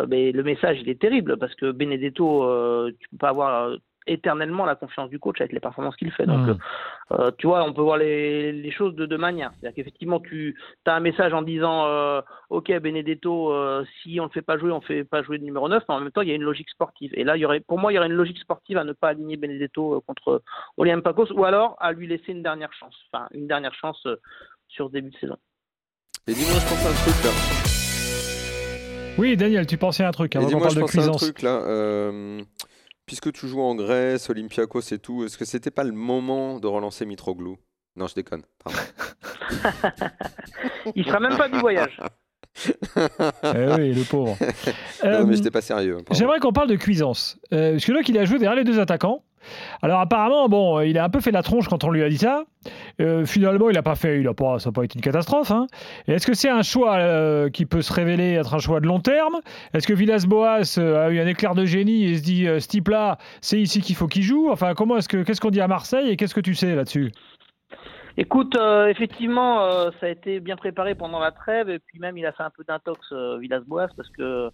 mais 0.07 0.31
le 0.31 0.45
message 0.45 0.79
il 0.81 0.89
est 0.89 1.01
terrible 1.01 1.39
parce 1.39 1.57
que 1.57 1.73
Benedetto, 1.73 2.89
tu 3.01 3.09
peux 3.09 3.17
pas 3.17 3.31
avoir 3.31 3.73
éternellement 4.07 4.64
la 4.64 4.75
confiance 4.75 5.11
du 5.11 5.19
coach 5.19 5.40
avec 5.40 5.52
les 5.52 5.61
performances 5.61 5.97
qu'il 5.97 6.11
fait. 6.11 6.26
Donc, 6.26 6.47
hmm. 6.47 6.50
euh, 6.50 7.19
euh, 7.19 7.30
tu 7.38 7.47
vois, 7.47 7.64
on 7.64 7.73
peut 7.73 7.83
voir 7.83 7.99
les, 7.99 8.71
choses 8.71 8.95
de 8.95 9.07
deux 9.07 9.19
manières. 9.19 9.50
C'est-à-dire 9.52 9.76
qu'effectivement, 9.76 10.21
tu 10.21 10.57
as 10.87 10.95
un 10.95 11.00
message 11.00 11.33
en 11.33 11.42
disant 11.42 11.87
euh, 11.87 12.21
Ok, 12.49 12.73
Benedetto, 12.78 13.52
si 14.02 14.19
on 14.21 14.25
ne 14.25 14.28
le 14.28 14.33
fait 14.33 14.42
pas 14.42 14.59
jouer, 14.59 14.73
on 14.73 14.80
ne 14.80 14.85
fait 14.85 15.04
pas 15.04 15.23
jouer 15.23 15.38
de 15.38 15.45
numéro 15.45 15.69
9, 15.69 15.83
mais 15.88 15.95
en 15.95 16.00
même 16.00 16.11
temps, 16.11 16.23
il 16.23 16.28
y 16.28 16.33
a 16.33 16.35
une 16.35 16.42
logique 16.42 16.71
sportive. 16.71 17.12
Et 17.14 17.25
là, 17.25 17.37
il 17.37 17.40
y 17.40 17.45
aurait, 17.45 17.61
pour 17.61 17.78
moi, 17.78 17.92
il 17.92 17.97
y 17.97 17.99
aurait 17.99 18.09
une 18.09 18.14
logique 18.14 18.38
sportive 18.38 18.78
à 18.78 18.85
ne 18.85 18.92
pas 18.92 19.09
aligner 19.09 19.37
Benedetto 19.37 20.02
contre 20.07 20.42
Olympiakos 20.76 21.33
ou 21.33 21.45
alors 21.45 21.76
à 21.78 21.92
lui 21.92 22.07
laisser 22.07 22.33
une 22.33 22.42
dernière 22.42 22.73
chance. 22.73 22.97
Enfin, 23.12 23.28
une 23.33 23.47
dernière 23.47 23.75
chance 23.75 24.07
sur 24.69 24.88
ce 24.88 24.92
début 24.92 25.11
de 25.11 25.16
saison. 25.16 25.37
Et 26.26 26.33
dis-moi, 26.33 26.59
je 26.59 26.69
pense 26.69 26.87
à 26.87 26.90
un 26.90 26.95
truc 26.95 27.25
là. 27.25 27.30
Oui, 29.19 29.37
Daniel, 29.37 29.66
tu 29.66 29.76
pensais 29.76 30.02
à 30.02 30.09
un 30.09 30.12
truc 30.12 30.35
avant 30.37 30.49
qu'on 30.49 30.61
parle 30.61 30.75
de 30.75 30.83
cuisance. 30.83 31.23
un 31.23 31.26
truc 31.26 31.42
là 31.42 31.61
puisque 33.11 33.33
tu 33.33 33.49
joues 33.49 33.61
en 33.61 33.75
Grèce, 33.75 34.31
Olympiakos 34.31 34.93
et 34.93 35.00
tout, 35.00 35.25
est-ce 35.25 35.37
que 35.37 35.45
c'était 35.45 35.73
pas 35.73 35.83
le 35.83 35.90
moment 35.90 36.61
de 36.61 36.69
relancer 36.69 37.05
Mitroglou? 37.05 37.59
Non, 37.97 38.07
je 38.07 38.14
déconne. 38.14 38.45
Il 40.95 41.05
sera 41.05 41.19
même 41.19 41.37
pas 41.37 41.49
du 41.49 41.59
voyage. 41.59 42.00
Eh 42.66 43.75
oui, 43.76 43.92
le 43.92 44.04
pauvre. 44.09 44.37
non, 45.04 45.26
mais 45.26 45.37
j'étais 45.37 45.50
pas 45.50 45.61
sérieux. 45.61 45.99
J'aimerais 46.11 46.40
qu'on 46.40 46.52
parle 46.52 46.69
de 46.69 46.76
Cuisance. 46.76 47.38
Euh, 47.52 47.73
parce 47.73 47.85
que 47.85 47.92
là, 47.92 48.02
qu'il 48.02 48.19
a 48.19 48.25
joué 48.25 48.38
derrière 48.38 48.57
les 48.57 48.64
deux 48.64 48.80
attaquants. 48.80 49.23
Alors 49.83 50.00
apparemment, 50.00 50.49
bon, 50.49 50.80
il 50.80 50.99
a 50.99 51.04
un 51.04 51.09
peu 51.09 51.21
fait 51.21 51.30
la 51.30 51.42
tronche 51.42 51.69
quand 51.69 51.85
on 51.85 51.90
lui 51.90 52.02
a 52.02 52.09
dit 52.09 52.19
ça. 52.19 52.45
Euh, 53.00 53.25
finalement, 53.25 53.71
il 53.71 53.75
n'a 53.75 53.83
pas 53.83 53.95
fait, 53.95 54.21
il 54.21 54.28
a 54.28 54.35
pas, 54.35 54.59
ça 54.59 54.69
n'a 54.69 54.73
pas 54.73 54.85
été 54.85 54.99
une 54.99 55.02
catastrophe. 55.02 55.50
Hein. 55.50 55.66
Est-ce 56.07 56.26
que 56.26 56.35
c'est 56.35 56.50
un 56.50 56.62
choix 56.62 56.97
euh, 56.97 57.49
qui 57.49 57.66
peut 57.66 57.83
se 57.83 57.92
révéler 57.92 58.33
être 58.35 58.54
un 58.54 58.59
choix 58.59 58.80
de 58.80 58.87
long 58.87 59.00
terme? 59.00 59.37
Est-ce 59.73 59.87
que 59.87 59.95
Villas-Boas 59.95 60.78
euh, 60.78 61.07
a 61.07 61.11
eu 61.11 61.21
un 61.21 61.26
éclair 61.26 61.54
de 61.54 61.64
génie 61.64 62.04
et 62.04 62.19
se 62.19 62.23
dit, 62.23 62.45
ce 62.45 62.69
type-là, 62.69 63.19
c'est 63.40 63.61
ici 63.61 63.80
qu'il 63.80 63.97
faut 63.97 64.09
qu'il 64.09 64.23
joue? 64.23 64.50
Enfin, 64.50 64.75
comment 64.75 64.99
est-ce 64.99 65.09
que, 65.09 65.23
qu'est-ce 65.23 65.40
qu'on 65.40 65.50
dit 65.50 65.61
à 65.61 65.69
Marseille 65.69 66.11
et 66.11 66.16
qu'est-ce 66.16 66.35
que 66.35 66.40
tu 66.40 66.54
sais 66.54 66.75
là-dessus? 66.75 67.12
Écoute, 68.21 68.55
effectivement, 68.89 69.91
ça 69.99 70.05
a 70.07 70.09
été 70.11 70.41
bien 70.41 70.57
préparé 70.57 70.95
pendant 70.95 71.21
la 71.21 71.31
trêve 71.31 71.71
et 71.71 71.79
puis 71.79 71.99
même 71.99 72.19
il 72.19 72.27
a 72.27 72.33
fait 72.33 72.43
un 72.43 72.50
peu 72.50 72.65
d'intox 72.65 73.11
Villas-Boas 73.41 73.89
parce 73.97 74.11
que 74.11 74.50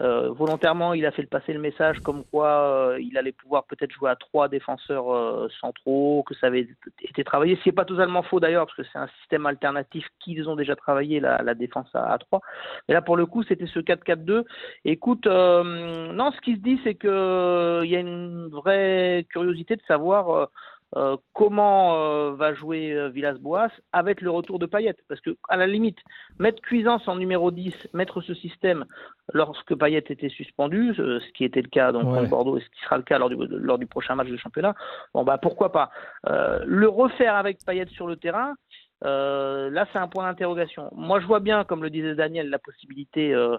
euh, 0.00 0.30
volontairement, 0.30 0.94
il 0.94 1.04
a 1.04 1.10
fait 1.10 1.24
passer 1.24 1.52
le 1.52 1.60
message 1.60 2.00
comme 2.00 2.24
quoi 2.24 2.48
euh, 2.48 2.98
il 3.00 3.18
allait 3.18 3.32
pouvoir 3.32 3.64
peut-être 3.64 3.92
jouer 3.92 4.08
à 4.08 4.16
trois 4.16 4.48
défenseurs 4.48 5.14
euh, 5.14 5.48
centraux, 5.60 6.22
que 6.26 6.34
ça 6.34 6.46
avait 6.46 6.66
été 7.02 7.22
travaillé. 7.22 7.56
Ce 7.56 7.68
n'est 7.68 7.74
pas 7.74 7.84
totalement 7.84 8.22
faux 8.22 8.40
d'ailleurs, 8.40 8.64
parce 8.64 8.76
que 8.76 8.82
c'est 8.90 8.98
un 8.98 9.08
système 9.20 9.44
alternatif 9.44 10.06
qu'ils 10.18 10.48
ont 10.48 10.56
déjà 10.56 10.74
travaillé, 10.74 11.20
la, 11.20 11.54
défense 11.54 11.88
à, 11.92 12.16
3. 12.18 12.40
Mais 12.88 12.94
là, 12.94 13.02
pour 13.02 13.18
le 13.18 13.26
coup, 13.26 13.42
c'était 13.42 13.66
ce 13.66 13.78
4-4-2. 13.78 14.44
Écoute, 14.86 15.26
non, 15.26 16.32
ce 16.32 16.40
qui 16.40 16.54
se 16.54 16.60
dit, 16.60 16.80
c'est 16.82 16.94
qu'il 16.94 17.10
y 17.10 17.96
a 17.96 18.00
une 18.00 18.48
vraie 18.48 19.26
curiosité 19.28 19.76
de 19.76 19.82
savoir 19.86 20.48
euh, 20.96 21.16
comment 21.34 21.94
euh, 21.94 22.32
va 22.32 22.52
jouer 22.54 22.92
euh, 22.92 23.08
Villas-Boas 23.10 23.68
avec 23.92 24.20
le 24.20 24.30
retour 24.30 24.58
de 24.58 24.66
Payet? 24.66 24.96
Parce 25.08 25.20
que, 25.20 25.36
à 25.48 25.56
la 25.56 25.66
limite, 25.66 25.98
mettre 26.38 26.60
Cuisance 26.62 27.06
en 27.06 27.16
numéro 27.16 27.52
10, 27.52 27.90
mettre 27.94 28.20
ce 28.20 28.34
système 28.34 28.84
lorsque 29.32 29.74
Payet 29.76 29.98
était 29.98 30.28
suspendu, 30.28 30.92
ce 30.96 31.32
qui 31.32 31.44
était 31.44 31.62
le 31.62 31.68
cas 31.68 31.92
donc 31.92 32.04
contre 32.04 32.28
Bordeaux 32.28 32.58
et 32.58 32.60
ce 32.60 32.68
qui 32.70 32.80
sera 32.82 32.96
le 32.96 33.04
cas 33.04 33.18
lors 33.18 33.28
du, 33.28 33.36
lors 33.38 33.78
du 33.78 33.86
prochain 33.86 34.16
match 34.16 34.28
de 34.28 34.36
championnat, 34.36 34.74
bon 35.14 35.22
bah 35.22 35.38
pourquoi 35.38 35.70
pas? 35.70 35.90
le 36.24 36.88
refaire 36.88 37.36
avec 37.36 37.64
Payet 37.64 37.86
sur 37.86 38.08
le 38.08 38.16
terrain, 38.16 38.56
là 39.02 39.86
c'est 39.92 40.00
un 40.00 40.08
point 40.08 40.26
d'interrogation. 40.28 40.90
Moi 40.96 41.20
je 41.20 41.26
vois 41.26 41.38
bien, 41.38 41.62
comme 41.62 41.84
le 41.84 41.90
disait 41.90 42.16
Daniel, 42.16 42.50
la 42.50 42.58
possibilité 42.58 43.32
euh, 43.32 43.56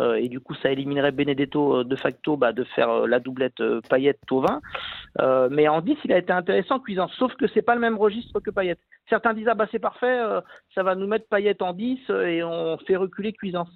et 0.00 0.28
du 0.28 0.40
coup 0.40 0.54
ça 0.54 0.70
éliminerait 0.70 1.12
Benedetto 1.12 1.78
euh, 1.78 1.84
de 1.84 1.96
facto 1.96 2.36
bah, 2.36 2.52
de 2.52 2.64
faire 2.64 2.90
euh, 2.90 3.06
la 3.06 3.20
doublette 3.20 3.62
Payet-Tovin. 3.88 4.60
mais 5.50 5.68
en 5.68 5.80
10, 5.80 5.96
il 6.04 6.12
a 6.12 6.18
été 6.18 6.32
intéressant 6.32 6.78
Cuisance, 6.78 7.12
sauf 7.18 7.34
que 7.34 7.46
c'est 7.48 7.62
pas 7.62 7.74
le 7.74 7.80
même 7.80 7.98
registre 7.98 8.40
que 8.40 8.50
Payet. 8.50 8.76
Certains 9.08 9.34
disent 9.34 9.48
ah 9.48 9.54
bah 9.54 9.66
c'est 9.70 9.78
parfait, 9.78 10.20
ça 10.74 10.82
va 10.82 10.94
nous 10.94 11.06
mettre 11.06 11.28
Payet 11.28 11.62
en 11.62 11.72
10 11.72 12.10
et 12.10 12.42
on 12.42 12.78
fait 12.78 12.96
reculer 12.96 13.32
Cuisance. 13.32 13.70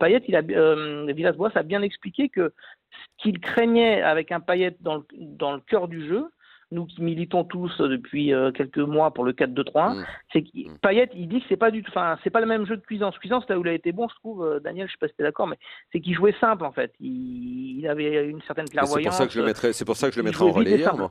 Payet, 0.00 0.22
il 0.26 0.36
a, 0.36 0.42
Villas-Boas 0.42 1.52
a 1.54 1.62
bien 1.62 1.82
expliqué 1.82 2.28
que 2.28 2.52
ce 2.90 3.22
qu'il 3.22 3.38
craignait 3.40 4.02
avec 4.02 4.32
un 4.32 4.40
Payet 4.40 4.76
dans 4.80 5.04
le 5.12 5.60
cœur 5.60 5.88
du 5.88 6.06
jeu, 6.06 6.26
nous 6.70 6.86
qui 6.86 7.02
militons 7.02 7.44
tous 7.44 7.80
depuis 7.80 8.34
euh, 8.34 8.52
quelques 8.52 8.78
mois 8.78 9.12
pour 9.12 9.24
le 9.24 9.32
4-2-3-1, 9.32 9.96
mmh. 9.96 10.06
c'est 10.32 10.42
que 10.42 10.48
mmh. 10.68 10.78
Payet, 10.82 11.10
il 11.14 11.28
dit 11.28 11.40
que 11.40 11.46
c'est 11.48 11.56
pas 11.56 11.70
du 11.70 11.82
tout, 11.82 11.90
enfin, 11.90 12.18
c'est 12.22 12.30
pas 12.30 12.40
le 12.40 12.46
même 12.46 12.66
jeu 12.66 12.76
de 12.76 12.82
Cuisance. 12.82 13.18
Cuisance, 13.18 13.44
là 13.48 13.58
où 13.58 13.62
il 13.62 13.68
a 13.68 13.72
été 13.72 13.92
bon, 13.92 14.08
je 14.08 14.14
trouve, 14.16 14.44
euh, 14.44 14.60
Daniel, 14.60 14.86
je 14.86 14.92
sais 14.92 14.98
pas 15.00 15.08
si 15.08 15.14
tu 15.14 15.22
es 15.22 15.24
d'accord, 15.24 15.46
mais 15.46 15.58
c'est 15.92 16.00
qu'il 16.00 16.14
jouait 16.14 16.34
simple 16.40 16.64
en 16.64 16.72
fait. 16.72 16.92
Il, 17.00 17.86
avait 17.88 18.28
une 18.28 18.42
certaine 18.42 18.68
clairvoyance. 18.68 19.02
C'est 19.02 19.08
pour 19.08 19.18
ça 19.18 19.26
que 19.26 19.32
je 19.32 19.40
le 19.40 19.46
mettrais, 19.46 19.72
c'est 19.72 19.84
pour 19.84 19.96
ça 19.96 20.08
que 20.08 20.14
je 20.14 20.20
le 20.20 20.24
mettrais 20.24 20.44
en 20.44 20.52
relayeur, 20.52 20.96
moi. 20.96 21.10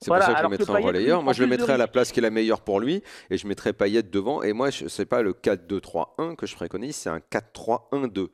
C'est 0.00 0.10
pour 0.10 0.22
ça 0.22 0.32
que 0.32 0.38
je 0.38 0.42
le 0.42 0.48
mettrais 0.48 0.82
en 0.82 0.86
relayeur. 0.86 1.22
Moi, 1.22 1.34
je 1.34 1.42
le 1.42 1.48
mettrais 1.48 1.74
à 1.74 1.76
la 1.76 1.86
place 1.86 2.10
qui 2.10 2.20
est 2.20 2.22
la 2.22 2.30
meilleure 2.30 2.62
pour 2.62 2.80
lui 2.80 3.02
et 3.28 3.36
je 3.36 3.46
mettrais 3.46 3.74
Payet 3.74 4.02
devant. 4.02 4.42
Et 4.42 4.54
moi, 4.54 4.70
ce 4.70 4.84
n'est 5.00 5.06
pas 5.06 5.22
le 5.22 5.32
4-2-3-1 5.32 6.36
que 6.36 6.46
je 6.46 6.56
préconise, 6.56 6.96
c'est 6.96 7.10
un 7.10 7.18
4-3-1-2. 7.18 8.28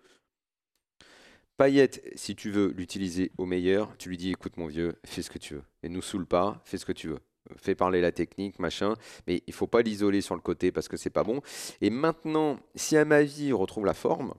Payet, 1.57 1.91
si 2.17 2.37
tu 2.37 2.51
veux 2.51 2.75
l'utiliser 2.77 3.33
au 3.39 3.47
meilleur, 3.47 3.97
tu 3.97 4.11
lui 4.11 4.19
dis 4.19 4.31
écoute 4.31 4.59
mon 4.59 4.67
vieux, 4.67 4.97
fais 5.05 5.23
ce 5.23 5.31
que 5.31 5.39
tu 5.39 5.55
veux. 5.55 5.63
Et 5.83 5.89
nous 5.89 6.03
saoule 6.03 6.27
pas, 6.27 6.61
fais 6.65 6.77
ce 6.77 6.85
que 6.85 6.93
tu 6.93 7.09
veux. 7.09 7.19
Fais 7.57 7.75
parler 7.75 8.01
la 8.01 8.13
technique, 8.13 8.59
machin, 8.59 8.95
mais 9.27 9.43
il 9.47 9.55
faut 9.55 9.67
pas 9.67 9.81
l'isoler 9.81 10.21
sur 10.21 10.35
le 10.35 10.41
côté 10.43 10.71
parce 10.71 10.89
que 10.89 10.97
c'est 10.97 11.11
pas 11.11 11.25
bon. 11.25 11.41
Et 11.81 11.89
maintenant, 11.89 12.59
si 12.75 12.97
Amavi 12.97 13.53
retrouve 13.53 13.87
la 13.87 13.95
forme, 13.95 14.35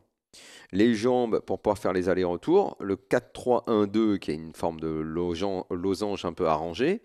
les 0.71 0.93
jambes 0.93 1.39
pour 1.39 1.59
pouvoir 1.59 1.79
faire 1.79 1.93
les 1.93 2.09
allers-retours, 2.09 2.75
le 2.79 2.97
4-3-1-2 2.97 4.19
qui 4.19 4.31
est 4.31 4.35
une 4.35 4.53
forme 4.53 4.79
de 4.79 4.87
losange 4.89 6.25
un 6.25 6.33
peu 6.33 6.47
arrangée, 6.47 7.01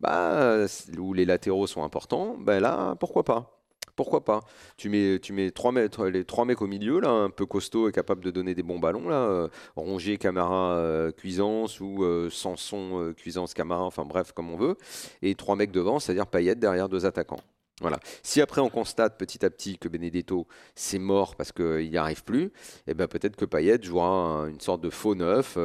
bah, 0.00 0.64
où 0.96 1.12
les 1.12 1.26
latéraux 1.26 1.66
sont 1.66 1.82
importants, 1.82 2.36
bah 2.38 2.58
là, 2.58 2.94
pourquoi 3.00 3.24
pas? 3.24 3.61
Pourquoi 3.96 4.24
pas? 4.24 4.40
Tu 4.76 4.88
mets, 4.88 5.18
tu 5.20 5.32
mets 5.32 5.50
trois 5.50 5.72
mètres, 5.72 6.06
les 6.06 6.24
trois 6.24 6.44
mecs 6.44 6.62
au 6.62 6.66
milieu, 6.66 7.00
là, 7.00 7.10
un 7.10 7.30
peu 7.30 7.46
costaud 7.46 7.88
et 7.88 7.92
capable 7.92 8.24
de 8.24 8.30
donner 8.30 8.54
des 8.54 8.62
bons 8.62 8.78
ballons, 8.78 9.08
là, 9.08 9.48
euh, 9.76 10.16
Camara, 10.18 10.74
euh, 10.76 11.12
Cuisance 11.12 11.80
ou 11.80 12.02
euh, 12.04 12.30
Sanson, 12.30 13.12
Cuisance, 13.16 13.54
Camara, 13.54 13.84
enfin 13.84 14.04
bref, 14.04 14.32
comme 14.32 14.50
on 14.50 14.56
veut, 14.56 14.76
et 15.20 15.34
trois 15.34 15.56
mecs 15.56 15.72
devant, 15.72 15.98
c'est-à-dire 15.98 16.26
Payet 16.26 16.54
derrière 16.54 16.88
deux 16.88 17.06
attaquants. 17.06 17.40
Voilà. 17.80 17.98
Si 18.22 18.40
après 18.40 18.60
on 18.60 18.68
constate 18.68 19.18
petit 19.18 19.44
à 19.44 19.50
petit 19.50 19.76
que 19.76 19.88
Benedetto 19.88 20.46
c'est 20.76 21.00
mort 21.00 21.34
parce 21.34 21.50
qu'il 21.50 21.90
n'y 21.90 21.96
arrive 21.96 22.22
plus, 22.22 22.52
eh 22.86 22.94
ben 22.94 23.08
peut-être 23.08 23.34
que 23.34 23.44
Payet 23.44 23.82
jouera 23.82 24.46
une 24.48 24.60
sorte 24.60 24.82
de 24.82 24.90
faux 24.90 25.16
neuf 25.16 25.58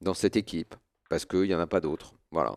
dans 0.00 0.14
cette 0.14 0.36
équipe 0.36 0.74
parce 1.08 1.24
qu'il 1.24 1.42
n'y 1.42 1.54
en 1.54 1.60
a 1.60 1.66
pas 1.66 1.80
d'autres. 1.80 2.12
Voilà. 2.32 2.56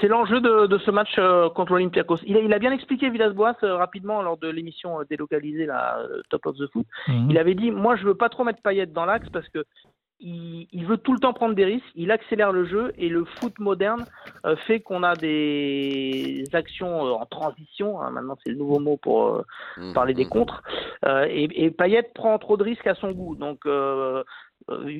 C'est 0.00 0.08
l'enjeu 0.08 0.40
de, 0.40 0.78
ce 0.78 0.90
match 0.90 1.14
euh, 1.18 1.50
contre 1.50 1.72
l'Olympiakos. 1.72 2.18
Il, 2.26 2.52
a 2.52 2.58
bien 2.58 2.72
expliqué 2.72 3.10
Villas-Boas 3.10 3.56
euh, 3.62 3.76
rapidement 3.76 4.22
lors 4.22 4.38
de 4.38 4.48
l'émission 4.48 5.00
euh, 5.00 5.04
délocalisée, 5.08 5.66
la 5.66 5.98
Top 6.30 6.46
of 6.46 6.56
the 6.56 6.66
Foot. 6.72 6.86
Mhm. 7.08 7.30
Il 7.30 7.38
avait 7.38 7.54
dit 7.54 7.70
Moi, 7.70 7.96
je 7.96 8.04
veux 8.04 8.14
pas 8.14 8.28
trop 8.28 8.44
mettre 8.44 8.62
Payet 8.62 8.86
dans 8.86 9.04
l'axe 9.04 9.28
parce 9.30 9.48
que 9.48 9.64
il, 10.22 10.84
veut 10.84 10.98
tout 10.98 11.14
le 11.14 11.18
temps 11.18 11.32
prendre 11.32 11.54
des 11.54 11.64
risques, 11.64 11.90
il 11.94 12.10
accélère 12.10 12.52
le 12.52 12.66
jeu 12.66 12.92
et 12.98 13.08
le 13.08 13.24
foot 13.24 13.58
moderne 13.58 14.04
fait 14.66 14.80
qu'on 14.80 15.02
a 15.02 15.16
des 15.16 16.44
actions 16.52 17.14
en 17.14 17.24
transition. 17.24 18.02
Hein, 18.02 18.10
maintenant, 18.10 18.36
c'est 18.44 18.50
le 18.50 18.58
nouveau 18.58 18.80
mot 18.80 18.98
pour 18.98 19.42
mhm. 19.78 19.94
parler 19.94 20.12
des 20.12 20.26
contres. 20.26 20.62
et, 21.06 21.64
et 21.64 21.70
Payet 21.70 22.02
prend 22.14 22.38
trop 22.38 22.58
de 22.58 22.64
risques 22.64 22.86
à 22.86 22.94
son 22.96 23.12
goût. 23.12 23.34
Donc, 23.34 23.60
euh, 23.64 24.22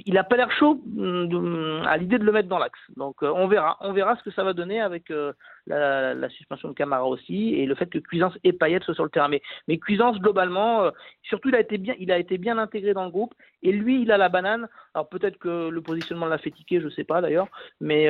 il 0.07 0.15
n'a 0.15 0.25
pas 0.25 0.37
l'air 0.37 0.51
chaud 0.51 0.81
mm, 0.85 1.83
à 1.87 1.97
l'idée 1.97 2.19
de 2.19 2.25
le 2.25 2.33
mettre 2.33 2.49
dans 2.49 2.59
l'axe. 2.59 2.79
Donc 2.97 3.23
euh, 3.23 3.33
on 3.35 3.47
verra, 3.47 3.77
on 3.81 3.93
verra 3.93 4.17
ce 4.17 4.23
que 4.23 4.31
ça 4.31 4.45
va 4.45 4.53
donner 4.53 4.81
avec 4.81 5.11
euh, 5.11 5.33
la, 5.67 6.29
suspension 6.31 6.69
de 6.69 6.75
Camara 6.75 7.07
aussi 7.07 7.55
et 7.55 7.67
le 7.67 7.75
fait 7.75 7.87
que 7.87 7.99
Cuisance 7.99 8.37
et 8.45 8.53
Payet 8.53 8.81
soient 8.81 8.95
sur 8.95 9.05
le 9.05 9.11
terrain. 9.11 9.29
Mais, 9.29 9.79
Cuisance 9.79 10.19
globalement, 10.19 10.91
surtout 11.23 11.49
il 11.49 11.55
a 11.55 11.61
été 11.61 11.79
bien, 11.79 11.95
il 11.99 12.11
a 12.11 12.19
été 12.19 12.39
bien 12.39 12.59
intégré 12.59 12.95
dans 12.95 13.05
le 13.05 13.11
groupe 13.11 13.35
et 13.63 13.73
lui 13.73 14.03
il 14.03 14.13
a 14.13 14.19
la 14.19 14.29
banane. 14.29 14.69
Alors 14.95 15.09
peut-être 15.09 15.39
que 15.39 15.69
le 15.69 15.81
positionnement 15.81 16.27
l'a 16.27 16.39
fait 16.39 16.51
tiquer, 16.51 16.81
je 16.81 16.89
sais 16.89 17.05
pas 17.05 17.21
d'ailleurs, 17.21 17.49
mais 17.81 18.09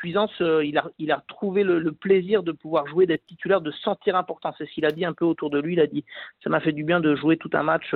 Cuisance 0.00 0.32
il 0.40 0.78
a 0.78 0.84
il 0.98 1.12
a 1.12 1.22
trouvé 1.28 1.62
le, 1.62 1.92
plaisir 1.92 2.42
de 2.42 2.52
pouvoir 2.52 2.86
jouer, 2.86 3.06
d'être 3.06 3.26
titulaire, 3.26 3.60
de 3.60 3.70
sentir 3.70 4.16
important. 4.16 4.54
C'est 4.58 4.66
ce 4.66 4.72
qu'il 4.72 4.84
a 4.84 4.90
dit 4.90 5.04
un 5.04 5.12
peu 5.12 5.24
autour 5.24 5.50
de 5.50 5.60
lui. 5.60 5.74
Il 5.74 5.80
a 5.80 5.86
dit 5.86 6.04
ça 6.42 6.50
m'a 6.50 6.60
fait 6.60 6.72
du 6.72 6.84
bien 6.84 7.00
de 7.00 7.14
jouer 7.14 7.36
tout 7.36 7.50
un 7.52 7.62
match 7.62 7.94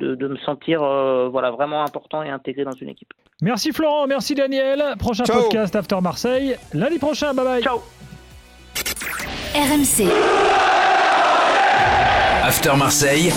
de, 0.00 0.28
me 0.28 0.36
sentir 0.38 0.82
euh, 0.82 1.28
voilà, 1.28 1.50
vraiment 1.50 1.84
important 1.84 2.22
et 2.22 2.30
intégré 2.30 2.64
dans 2.64 2.72
une 2.72 2.88
équipe. 2.88 3.12
Merci 3.42 3.72
Florent, 3.72 4.06
merci 4.06 4.34
Daniel. 4.34 4.82
Prochain 4.98 5.24
podcast 5.24 5.74
After 5.76 6.00
Marseille, 6.00 6.56
lundi 6.74 6.98
prochain. 6.98 7.34
Bye 7.34 7.44
bye. 7.44 7.62
Ciao. 7.62 7.80
RMC. 9.54 10.08
After 12.44 12.76
Marseille. 12.76 13.32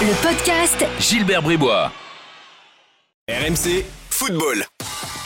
Le 0.00 0.14
podcast 0.22 0.84
Gilbert 0.98 1.42
Bribois. 1.42 1.92
RMC 3.28 3.84
Football. 4.10 4.71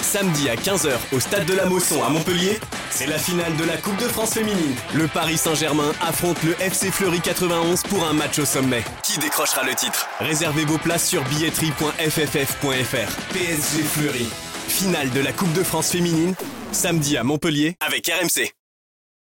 Samedi 0.07 0.49
à 0.49 0.55
15h 0.55 0.93
au 1.13 1.19
stade 1.19 1.47
de 1.47 1.55
la 1.55 1.67
Mosson 1.67 2.01
à 2.05 2.09
Montpellier, 2.09 2.61
c'est 2.91 3.09
la 3.09 3.19
finale 3.19 3.57
de 3.57 3.65
la 3.65 3.77
Coupe 3.77 3.97
de 3.97 4.07
France 4.07 4.35
féminine. 4.35 4.77
Le 4.95 5.09
Paris 5.09 5.37
Saint-Germain 5.37 5.93
affronte 6.01 6.41
le 6.45 6.53
FC 6.61 6.93
Fleury 6.93 7.21
91 7.21 7.83
pour 7.83 8.07
un 8.07 8.13
match 8.13 8.39
au 8.39 8.45
sommet. 8.45 8.85
Qui 9.03 9.19
décrochera 9.19 9.65
le 9.65 9.75
titre? 9.75 10.07
Réservez 10.21 10.65
vos 10.65 10.79
places 10.79 11.09
sur 11.09 11.25
billetterie.fff.fr. 11.25 13.35
PSG 13.35 13.83
Fleury. 13.83 14.29
Finale 14.69 15.11
de 15.11 15.21
la 15.21 15.33
Coupe 15.33 15.53
de 15.55 15.65
France 15.65 15.91
féminine, 15.91 16.37
samedi 16.71 17.17
à 17.17 17.25
Montpellier 17.25 17.75
avec 17.85 18.07
RMC. 18.07 18.53